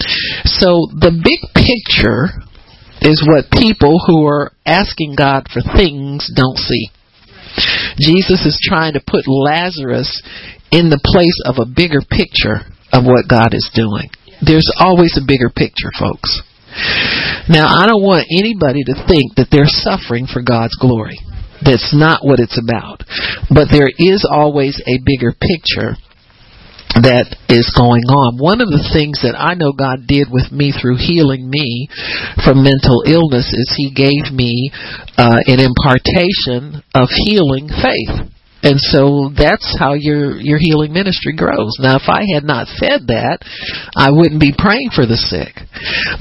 [0.46, 2.30] So the big picture
[3.02, 6.86] is what people who are asking God for things don't see.
[7.98, 10.22] Jesus is trying to put Lazarus
[10.70, 12.62] in the place of a bigger picture
[12.94, 14.06] of what God is doing.
[14.38, 16.40] There's always a bigger picture, folks.
[17.50, 21.18] Now, I don't want anybody to think that they're suffering for God's glory.
[21.64, 23.02] That's not what it's about.
[23.48, 25.96] But there is always a bigger picture
[27.00, 28.36] that is going on.
[28.36, 31.88] One of the things that I know God did with me through healing me
[32.44, 34.68] from mental illness is He gave me
[35.16, 38.28] uh, an impartation of healing faith.
[38.62, 41.74] And so that's how your your healing ministry grows.
[41.80, 43.42] Now, if I had not fed that,
[43.96, 45.50] I wouldn't be praying for the sick.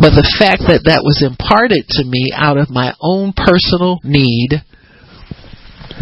[0.02, 4.64] But the fact that that was imparted to me out of my own personal need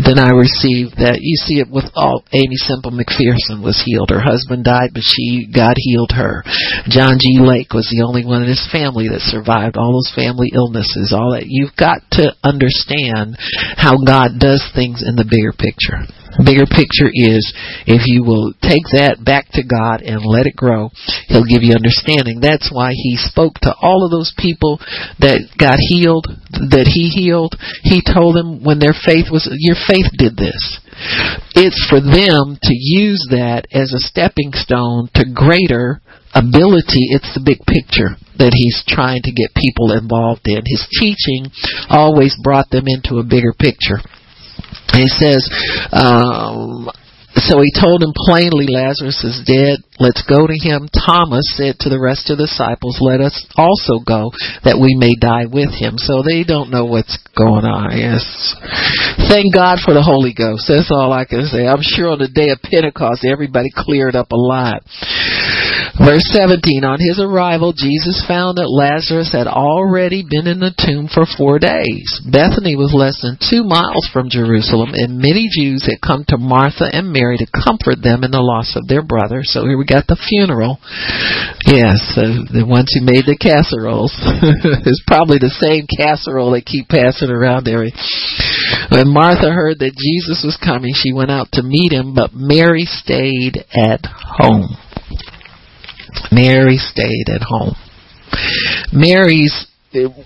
[0.06, 1.20] then I received that.
[1.20, 2.24] You see it with all.
[2.32, 4.10] Aimee Semple McPherson was healed.
[4.10, 6.44] Her husband died, but she God healed her.
[6.88, 7.40] John G.
[7.40, 11.12] Lake was the only one in his family that survived all those family illnesses.
[11.12, 13.38] All that you've got to understand
[13.76, 16.08] how God does things in the bigger picture
[16.46, 17.42] bigger picture is
[17.90, 20.90] if you will take that back to God and let it grow,
[21.28, 22.40] He'll give you understanding.
[22.40, 24.80] That's why He spoke to all of those people
[25.20, 26.28] that got healed,
[26.74, 27.58] that He healed.
[27.84, 30.80] He told them when their faith was, your faith did this.
[31.56, 36.02] It's for them to use that as a stepping stone to greater
[36.34, 37.10] ability.
[37.10, 40.62] It's the big picture that he's trying to get people involved in.
[40.66, 41.52] His teaching
[41.90, 44.00] always brought them into a bigger picture.
[44.94, 45.48] He says,
[45.92, 46.90] um,
[47.36, 49.86] so he told him plainly, Lazarus is dead.
[50.00, 50.90] Let's go to him.
[50.90, 54.34] Thomas said to the rest of the disciples, let us also go
[54.66, 56.02] that we may die with him.
[56.02, 57.94] So they don't know what's going on.
[57.94, 58.26] Yes.
[59.30, 60.66] Thank God for the Holy Ghost.
[60.68, 61.70] That's all I can say.
[61.70, 64.82] I'm sure on the day of Pentecost, everybody cleared up a lot.
[66.00, 71.12] Verse 17, on his arrival, Jesus found that Lazarus had already been in the tomb
[71.12, 72.08] for four days.
[72.24, 76.88] Bethany was less than two miles from Jerusalem, and many Jews had come to Martha
[76.88, 79.44] and Mary to comfort them in the loss of their brother.
[79.44, 80.80] So here we got the funeral.
[81.68, 84.16] Yes, the ones who made the casseroles.
[84.88, 87.84] it's probably the same casserole they keep passing around there.
[87.84, 92.88] When Martha heard that Jesus was coming, she went out to meet him, but Mary
[92.88, 94.80] stayed at home.
[96.32, 97.76] Mary stayed at home.
[98.92, 99.68] Mary's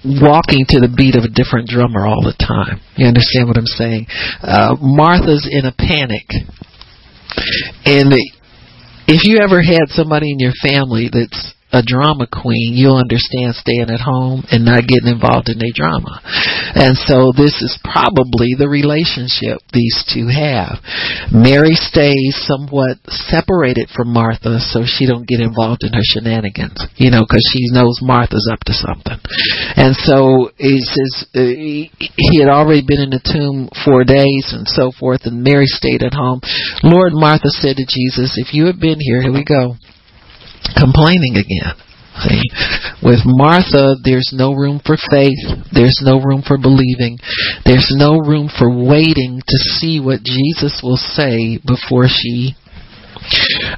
[0.04, 2.82] walking to the beat of a different drummer all the time.
[2.98, 4.08] You understand what I'm saying?
[4.44, 6.28] Uh, Martha's in a panic.
[7.86, 8.12] And
[9.08, 13.90] if you ever had somebody in your family that's a drama queen, you'll understand staying
[13.90, 16.22] at home and not getting involved in their drama.
[16.78, 20.78] And so this is probably the relationship these two have.
[21.34, 27.10] Mary stays somewhat separated from Martha so she don't get involved in her shenanigans, you
[27.10, 29.18] know, because she knows Martha's up to something.
[29.74, 31.42] And so he says uh,
[31.98, 36.06] he had already been in the tomb four days and so forth, and Mary stayed
[36.06, 36.38] at home.
[36.86, 39.74] Lord Martha said to Jesus, if you had been here, here we go
[40.78, 41.76] complaining again.
[42.22, 42.42] See,
[43.02, 45.42] with Martha, there's no room for faith.
[45.72, 47.18] There's no room for believing.
[47.66, 52.56] There's no room for waiting to see what Jesus will say before she.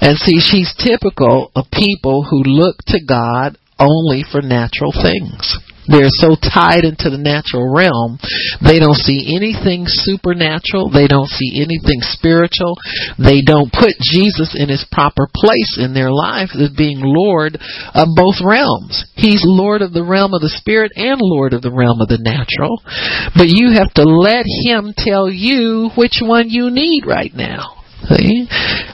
[0.02, 5.58] And see, she's typical of people who look to God only for natural things.
[5.88, 8.18] They're so tied into the natural realm,
[8.62, 10.90] they don't see anything supernatural.
[10.90, 12.78] They don't see anything spiritual.
[13.18, 17.58] They don't put Jesus in his proper place in their life as being Lord
[17.94, 19.06] of both realms.
[19.16, 22.22] He's Lord of the realm of the spirit and Lord of the realm of the
[22.22, 22.82] natural.
[23.36, 27.84] But you have to let him tell you which one you need right now.
[28.10, 28.48] See?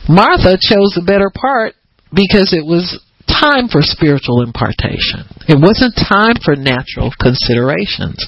[0.07, 1.73] Martha chose the better part
[2.13, 2.99] because it was
[3.41, 5.25] time for spiritual impartation.
[5.49, 8.21] It wasn't time for natural considerations.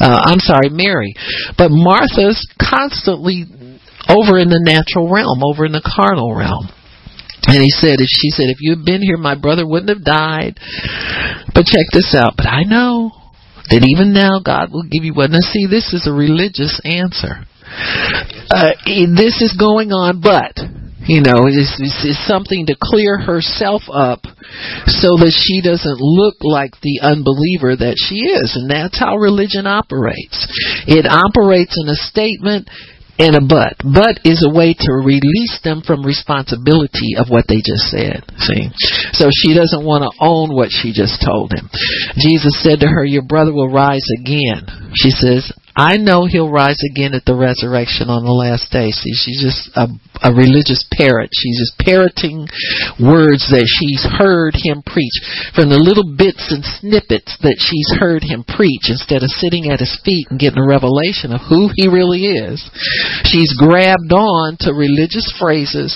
[0.00, 1.12] Uh, I'm sorry, Mary.
[1.60, 3.44] But Martha's constantly
[4.08, 6.72] over in the natural realm, over in the carnal realm.
[7.46, 10.04] And he said, if she said, if you had been here, my brother wouldn't have
[10.04, 10.56] died.
[11.52, 12.34] But check this out.
[12.36, 13.12] But I know
[13.68, 15.30] that even now God will give you what.
[15.30, 17.44] Now see, this is a religious answer.
[18.48, 18.72] Uh,
[19.12, 20.56] this is going on, but
[21.06, 24.24] you know, it's, it's, something to clear herself up
[24.88, 28.56] so that she doesn't look like the unbeliever that she is.
[28.56, 30.48] And that's how religion operates.
[30.88, 32.68] It operates in a statement
[33.18, 33.78] and a but.
[33.84, 38.24] But is a way to release them from responsibility of what they just said.
[38.40, 38.72] See?
[39.12, 41.68] So she doesn't want to own what she just told him.
[42.16, 44.66] Jesus said to her, Your brother will rise again.
[44.96, 48.94] She says, I know he'll rise again at the resurrection on the last day.
[48.94, 49.90] See, she's just a,
[50.22, 51.34] a religious parrot.
[51.34, 52.46] She's just parroting
[53.02, 55.18] words that she's heard him preach
[55.50, 59.82] from the little bits and snippets that she's heard him preach instead of sitting at
[59.82, 62.62] his feet and getting a revelation of who he really is.
[63.26, 65.90] She's grabbed on to religious phrases,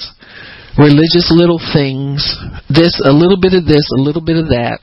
[0.74, 2.26] religious little things,
[2.66, 4.82] this, a little bit of this, a little bit of that.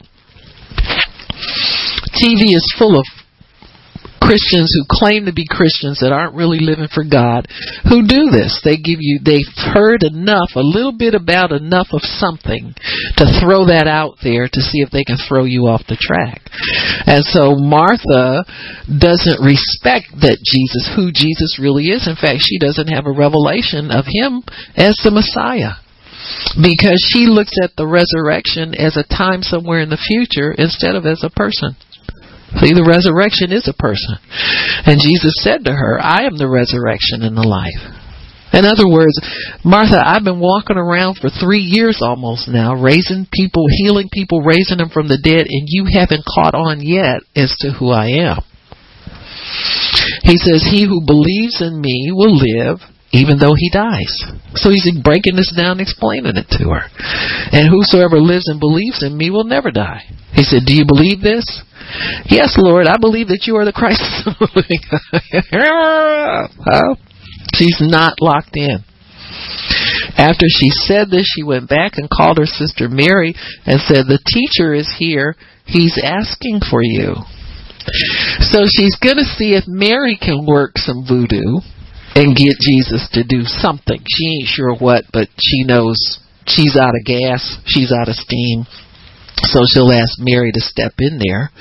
[2.16, 3.04] TV is full of
[4.26, 7.46] Christians who claim to be Christians that aren't really living for God
[7.86, 8.58] who do this.
[8.66, 12.74] They give you, they've heard enough, a little bit about enough of something
[13.22, 16.42] to throw that out there to see if they can throw you off the track.
[17.06, 18.44] And so Martha
[18.90, 22.10] doesn't respect that Jesus, who Jesus really is.
[22.10, 24.42] In fact, she doesn't have a revelation of him
[24.74, 25.78] as the Messiah
[26.58, 31.06] because she looks at the resurrection as a time somewhere in the future instead of
[31.06, 31.78] as a person.
[32.62, 34.16] See, the resurrection is a person.
[34.86, 37.82] And Jesus said to her, I am the resurrection and the life.
[38.54, 39.20] In other words,
[39.66, 44.78] Martha, I've been walking around for three years almost now, raising people, healing people, raising
[44.78, 48.40] them from the dead, and you haven't caught on yet as to who I am.
[50.24, 52.80] He says, He who believes in me will live
[53.16, 54.12] even though he dies.
[54.60, 56.84] So he's breaking this down, explaining it to her.
[57.56, 60.04] And whosoever lives and believes in me will never die.
[60.34, 61.46] He said, Do you believe this?
[62.28, 64.04] Yes, Lord, I believe that you are the Christ.
[67.56, 68.84] She's not locked in.
[70.18, 73.36] After she said this, she went back and called her sister Mary
[73.66, 75.36] and said, The teacher is here.
[75.66, 77.16] He's asking for you.
[78.40, 81.62] So she's going to see if Mary can work some voodoo
[82.16, 84.00] and get Jesus to do something.
[84.08, 86.00] She ain't sure what, but she knows
[86.48, 88.66] she's out of gas, she's out of steam.
[89.44, 91.52] So she'll ask Mary to step in there.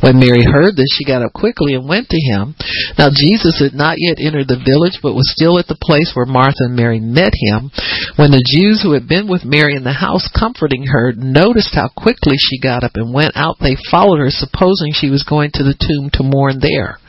[0.00, 2.56] When Mary heard this, she got up quickly and went to him.
[2.96, 6.24] Now Jesus had not yet entered the village, but was still at the place where
[6.24, 7.70] Martha and Mary met him.
[8.16, 11.92] When the Jews who had been with Mary in the house comforting her noticed how
[11.92, 15.62] quickly she got up and went out, they followed her, supposing she was going to
[15.62, 16.99] the tomb to mourn there.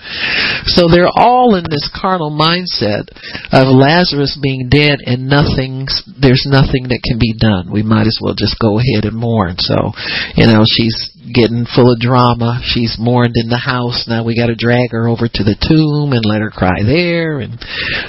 [0.65, 3.09] So they're all in this carnal mindset
[3.51, 5.87] of Lazarus being dead and nothing,
[6.19, 7.71] there's nothing that can be done.
[7.71, 9.55] We might as well just go ahead and mourn.
[9.59, 9.91] So,
[10.35, 12.61] you know, she's getting full of drama.
[12.65, 14.09] She's mourned in the house.
[14.09, 17.39] Now we got to drag her over to the tomb and let her cry there
[17.39, 17.61] and,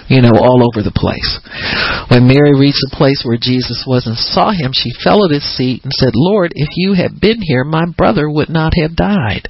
[0.09, 1.41] you know, all over the place.
[2.09, 5.47] When Mary reached the place where Jesus was and saw him, she fell at his
[5.57, 9.49] feet and said, Lord, if you had been here, my brother would not have died.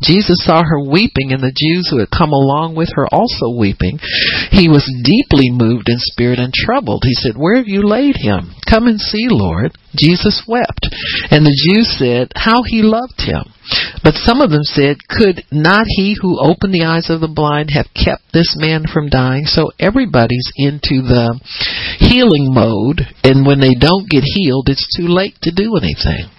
[0.00, 4.00] Jesus saw her weeping and the Jews who had come along with her also weeping.
[4.50, 7.04] He was deeply moved in spirit and troubled.
[7.04, 8.56] He said, Where have you laid him?
[8.68, 9.76] Come and see, Lord.
[9.96, 10.86] Jesus wept.
[11.30, 13.52] And the Jews said, How he loved him.
[14.02, 17.70] But some of them said, Could not he who opened the eyes of the blind
[17.74, 19.44] have kept this man from dying?
[19.46, 21.34] So everybody's into the
[21.98, 26.30] healing mode, and when they don't get healed, it's too late to do anything.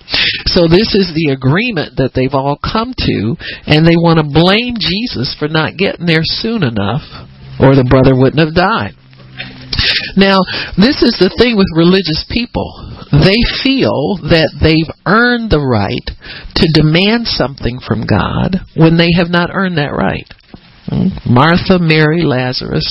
[0.48, 3.36] So this is the agreement that they've all come to,
[3.68, 7.04] and they want to blame Jesus for not getting there soon enough,
[7.60, 8.96] or the brother wouldn't have died.
[10.18, 10.42] Now,
[10.76, 12.66] this is the thing with religious people.
[13.14, 16.04] They feel that they've earned the right
[16.58, 20.28] to demand something from God when they have not earned that right.
[20.90, 21.14] Hmm?
[21.28, 22.88] Martha, Mary, Lazarus,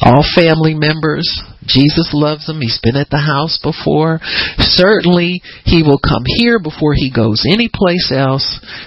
[0.00, 1.26] all family members.
[1.66, 2.60] Jesus loves them.
[2.60, 4.20] He's been at the house before.
[4.58, 8.44] Certainly, he will come here before he goes anyplace else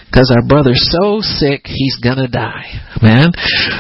[0.08, 2.72] because our brother's so sick, he's going to die.
[3.02, 3.32] Man.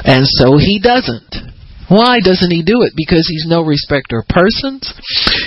[0.03, 1.54] And so he doesn't.
[1.87, 2.93] Why doesn't he do it?
[2.95, 4.93] Because he's no respecter of persons.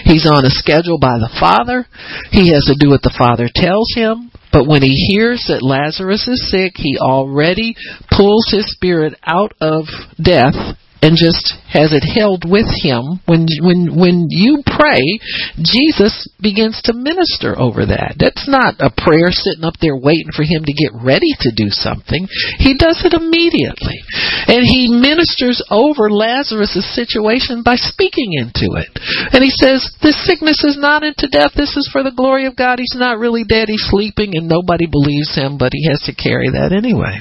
[0.05, 1.87] He's on a schedule by the Father.
[2.31, 4.31] He has to do what the Father tells him.
[4.53, 7.75] But when he hears that Lazarus is sick, he already
[8.11, 9.85] pulls his spirit out of
[10.17, 13.21] death and just has it held with him.
[13.27, 15.03] When when when you pray
[15.61, 18.17] jesus begins to minister over that.
[18.19, 21.71] That's not a prayer sitting up there waiting for him to get ready to do
[21.71, 22.27] something.
[22.59, 23.99] He does it immediately.
[24.49, 28.91] And he ministers over lazarus' situation by speaking into it.
[29.33, 31.53] And he says this sickness is not into death.
[31.55, 32.79] This is for the glory of god.
[32.79, 33.69] He's not really dead.
[33.69, 37.21] He's sleeping and nobody believes him but he has to carry that anyway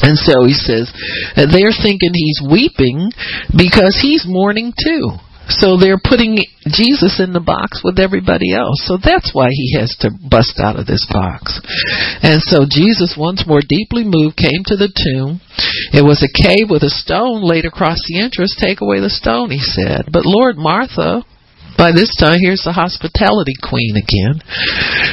[0.00, 0.88] and so he says,
[1.36, 3.12] they're thinking he's weeping
[3.52, 5.20] because he's mourning too.
[5.48, 6.38] So they're putting
[6.70, 8.86] Jesus in the box with everybody else.
[8.86, 11.60] So that's why he has to bust out of this box.
[12.22, 15.42] And so Jesus, once more deeply moved, came to the tomb.
[15.92, 18.54] It was a cave with a stone laid across the entrance.
[18.54, 20.08] Take away the stone, he said.
[20.14, 21.26] But Lord Martha,
[21.76, 24.40] by this time, here's the hospitality queen again.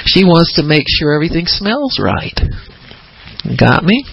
[0.05, 2.37] She wants to make sure everything smells right.
[3.57, 4.05] Got me?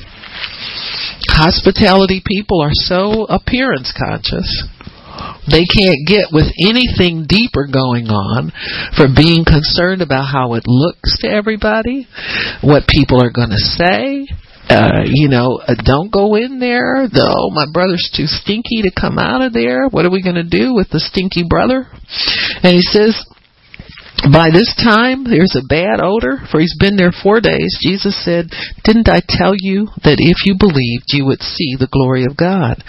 [1.28, 4.48] Hospitality people are so appearance conscious.
[5.50, 8.52] They can't get with anything deeper going on
[8.96, 12.06] for being concerned about how it looks to everybody,
[12.62, 14.26] what people are going to say.
[14.68, 17.06] Uh, you know, uh, don't go in there.
[17.06, 19.86] Though my brother's too stinky to come out of there.
[19.88, 21.86] What are we going to do with the stinky brother?
[22.62, 23.14] And he says,
[24.24, 27.76] by this time, there's a bad odor, for he's been there four days.
[27.84, 28.48] Jesus said,
[28.80, 32.80] Didn't I tell you that if you believed, you would see the glory of God?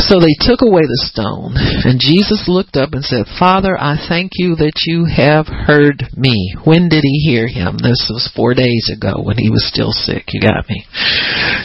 [0.00, 4.40] So they took away the stone, and Jesus looked up and said, Father, I thank
[4.40, 6.56] you that you have heard me.
[6.64, 7.76] When did he hear him?
[7.76, 10.32] This was four days ago when he was still sick.
[10.32, 10.88] You got me.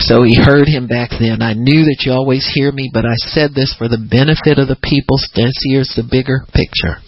[0.04, 1.40] So he heard him back then.
[1.40, 4.68] I knew that you always hear me, but I said this for the benefit of
[4.68, 5.16] the people.
[5.32, 7.00] This here's the bigger picture.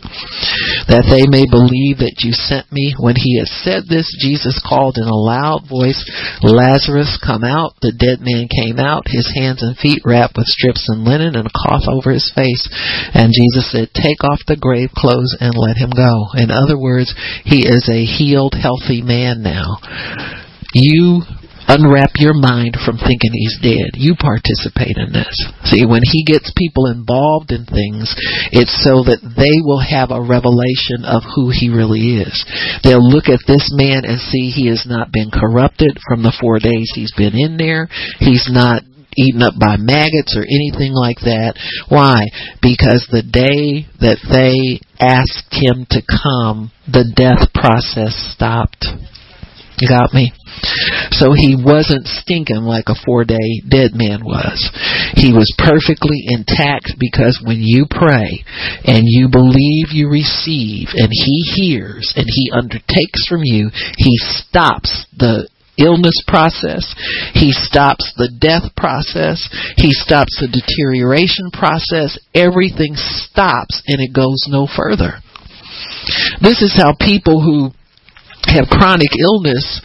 [0.87, 2.93] That they may believe believe that you sent me.
[3.01, 5.97] When he had said this, Jesus called in a loud voice,
[6.45, 7.73] Lazarus, come out.
[7.81, 11.49] The dead man came out, his hands and feet wrapped with strips and linen and
[11.49, 12.69] a cloth over his face.
[13.17, 16.29] And Jesus said, take off the grave clothes and let him go.
[16.37, 17.09] In other words,
[17.41, 19.81] he is a healed, healthy man now.
[20.77, 21.25] You
[21.67, 23.95] unwrap your mind from thinking he's dead.
[23.95, 25.33] You participate in this.
[25.65, 28.13] See, when he gets people involved in things,
[28.51, 32.35] it's so that they will have a revelation of who he really is.
[32.83, 36.59] They'll look at this man and see he has not been corrupted from the four
[36.59, 37.87] days he's been in there.
[38.19, 38.83] He's not
[39.17, 41.53] eaten up by maggots or anything like that.
[41.89, 42.25] Why?
[42.61, 48.85] Because the day that they asked him to come, the death process stopped.
[49.83, 50.31] You got me?
[51.11, 54.55] So he wasn't stinking like a four day dead man was.
[55.19, 58.47] He was perfectly intact because when you pray
[58.87, 65.05] and you believe you receive and he hears and he undertakes from you, he stops
[65.19, 66.95] the illness process.
[67.33, 69.43] He stops the death process.
[69.75, 72.17] He stops the deterioration process.
[72.33, 75.19] Everything stops and it goes no further.
[76.39, 77.75] This is how people who
[78.53, 79.81] have chronic illness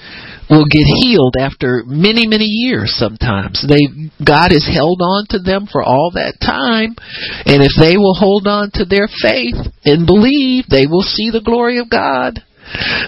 [0.50, 3.64] will get healed after many many years sometimes.
[3.66, 3.84] They
[4.24, 6.96] god has held on to them for all that time
[7.44, 11.44] and if they will hold on to their faith and believe they will see the
[11.44, 12.40] glory of god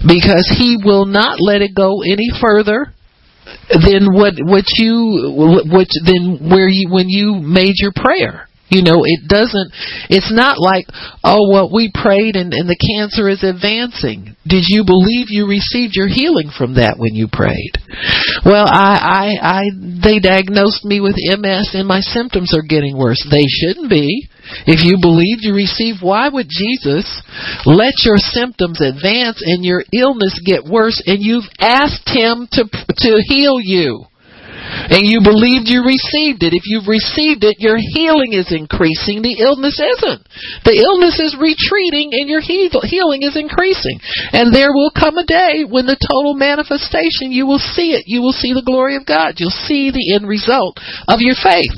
[0.07, 2.93] because he will not let it go any further
[3.69, 5.32] than what what you
[5.69, 9.75] what then where you when you made your prayer you know, it doesn't,
[10.09, 10.87] it's not like,
[11.25, 14.37] oh, well, we prayed and, and the cancer is advancing.
[14.47, 17.77] Did you believe you received your healing from that when you prayed?
[18.47, 23.21] Well, I, I, I, they diagnosed me with MS and my symptoms are getting worse.
[23.27, 24.31] They shouldn't be.
[24.67, 27.07] If you believed you received, why would Jesus
[27.67, 33.11] let your symptoms advance and your illness get worse and you've asked him to, to
[33.27, 34.10] heal you?
[34.71, 36.55] And you believed you received it.
[36.55, 39.21] If you've received it, your healing is increasing.
[39.21, 40.23] The illness isn't.
[40.65, 43.99] The illness is retreating and your healing is increasing.
[44.33, 48.05] And there will come a day when the total manifestation, you will see it.
[48.07, 49.39] You will see the glory of God.
[49.39, 50.79] You'll see the end result
[51.09, 51.77] of your faith.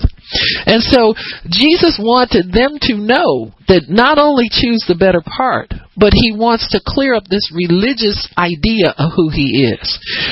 [0.65, 1.13] And so
[1.51, 6.69] Jesus wanted them to know that not only choose the better part, but he wants
[6.73, 9.85] to clear up this religious idea of who he is.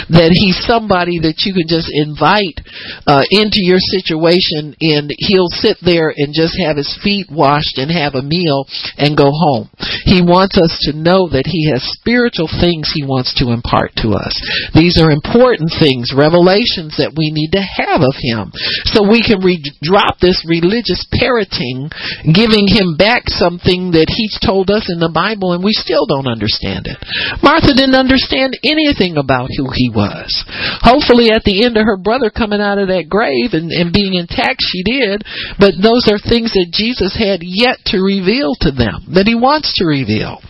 [0.09, 2.61] That he's somebody that you can just invite
[3.05, 7.93] uh, into your situation and he'll sit there and just have his feet washed and
[7.93, 8.65] have a meal
[8.97, 9.69] and go home.
[10.09, 14.17] He wants us to know that he has spiritual things he wants to impart to
[14.17, 14.37] us.
[14.73, 18.53] These are important things, revelations that we need to have of him.
[18.89, 21.93] So we can re- drop this religious parroting,
[22.25, 26.31] giving him back something that he's told us in the Bible and we still don't
[26.31, 26.99] understand it.
[27.43, 30.29] Martha didn't understand anything about who he was.
[30.83, 34.15] Hopefully, at the end of her brother coming out of that grave and, and being
[34.15, 35.23] intact, she did.
[35.59, 39.75] But those are things that Jesus had yet to reveal to them, that he wants
[39.79, 40.43] to reveal.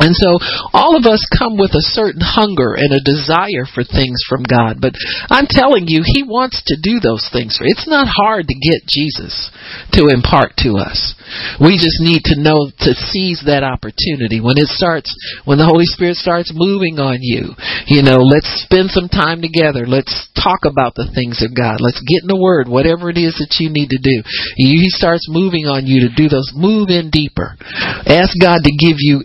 [0.00, 0.38] And so
[0.74, 4.82] all of us come with a certain hunger and a desire for things from God.
[4.82, 4.98] But
[5.30, 7.58] I'm telling you, He wants to do those things.
[7.62, 9.54] It's not hard to get Jesus
[9.94, 11.14] to impart to us.
[11.62, 14.42] We just need to know to seize that opportunity.
[14.42, 15.14] When it starts,
[15.46, 17.54] when the Holy Spirit starts moving on you,
[17.86, 19.86] you know, let's spend some time together.
[19.86, 21.78] Let's talk about the things of God.
[21.78, 24.26] Let's get in the Word, whatever it is that you need to do.
[24.58, 26.50] He starts moving on you to do those.
[26.54, 27.56] Move in deeper.
[28.04, 29.22] Ask God to give you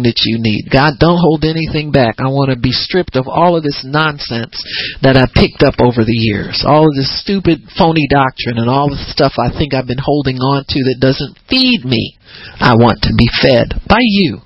[0.00, 0.70] everything that you need.
[0.70, 2.16] God, don't hold anything back.
[2.18, 4.56] I want to be stripped of all of this nonsense
[5.02, 6.64] that I picked up over the years.
[6.66, 10.36] All of this stupid, phony doctrine and all the stuff I think I've been holding
[10.36, 12.16] on to that doesn't feed me.
[12.60, 14.40] I want to be fed by you.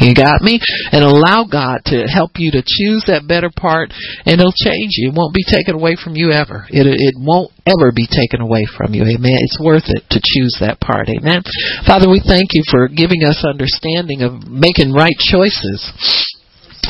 [0.00, 0.60] You got me?
[0.92, 3.92] And allow God to help you to choose that better part,
[4.26, 5.10] and it'll change you.
[5.10, 6.66] It won't be taken away from you ever.
[6.68, 9.02] It it won't ever be taken away from you.
[9.02, 9.38] Amen.
[9.40, 11.08] It's worth it to choose that part.
[11.08, 11.42] Amen.
[11.86, 15.80] Father, we thank you for giving us understanding of making right choices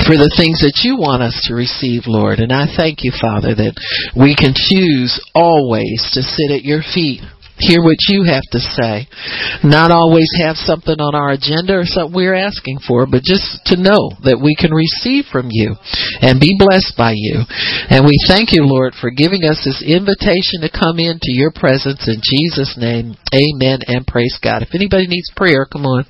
[0.03, 2.43] for the things that you want us to receive, Lord.
[2.43, 3.79] And I thank you, Father, that
[4.11, 7.23] we can choose always to sit at your feet
[7.57, 9.07] hear what you have to say.
[9.63, 13.79] Not always have something on our agenda or something we're asking for, but just to
[13.79, 15.75] know that we can receive from you
[16.21, 17.43] and be blessed by you.
[17.89, 22.07] And we thank you, Lord, for giving us this invitation to come into your presence
[22.07, 23.15] in Jesus' name.
[23.31, 24.61] Amen and praise God.
[24.61, 26.05] If anybody needs prayer, come on.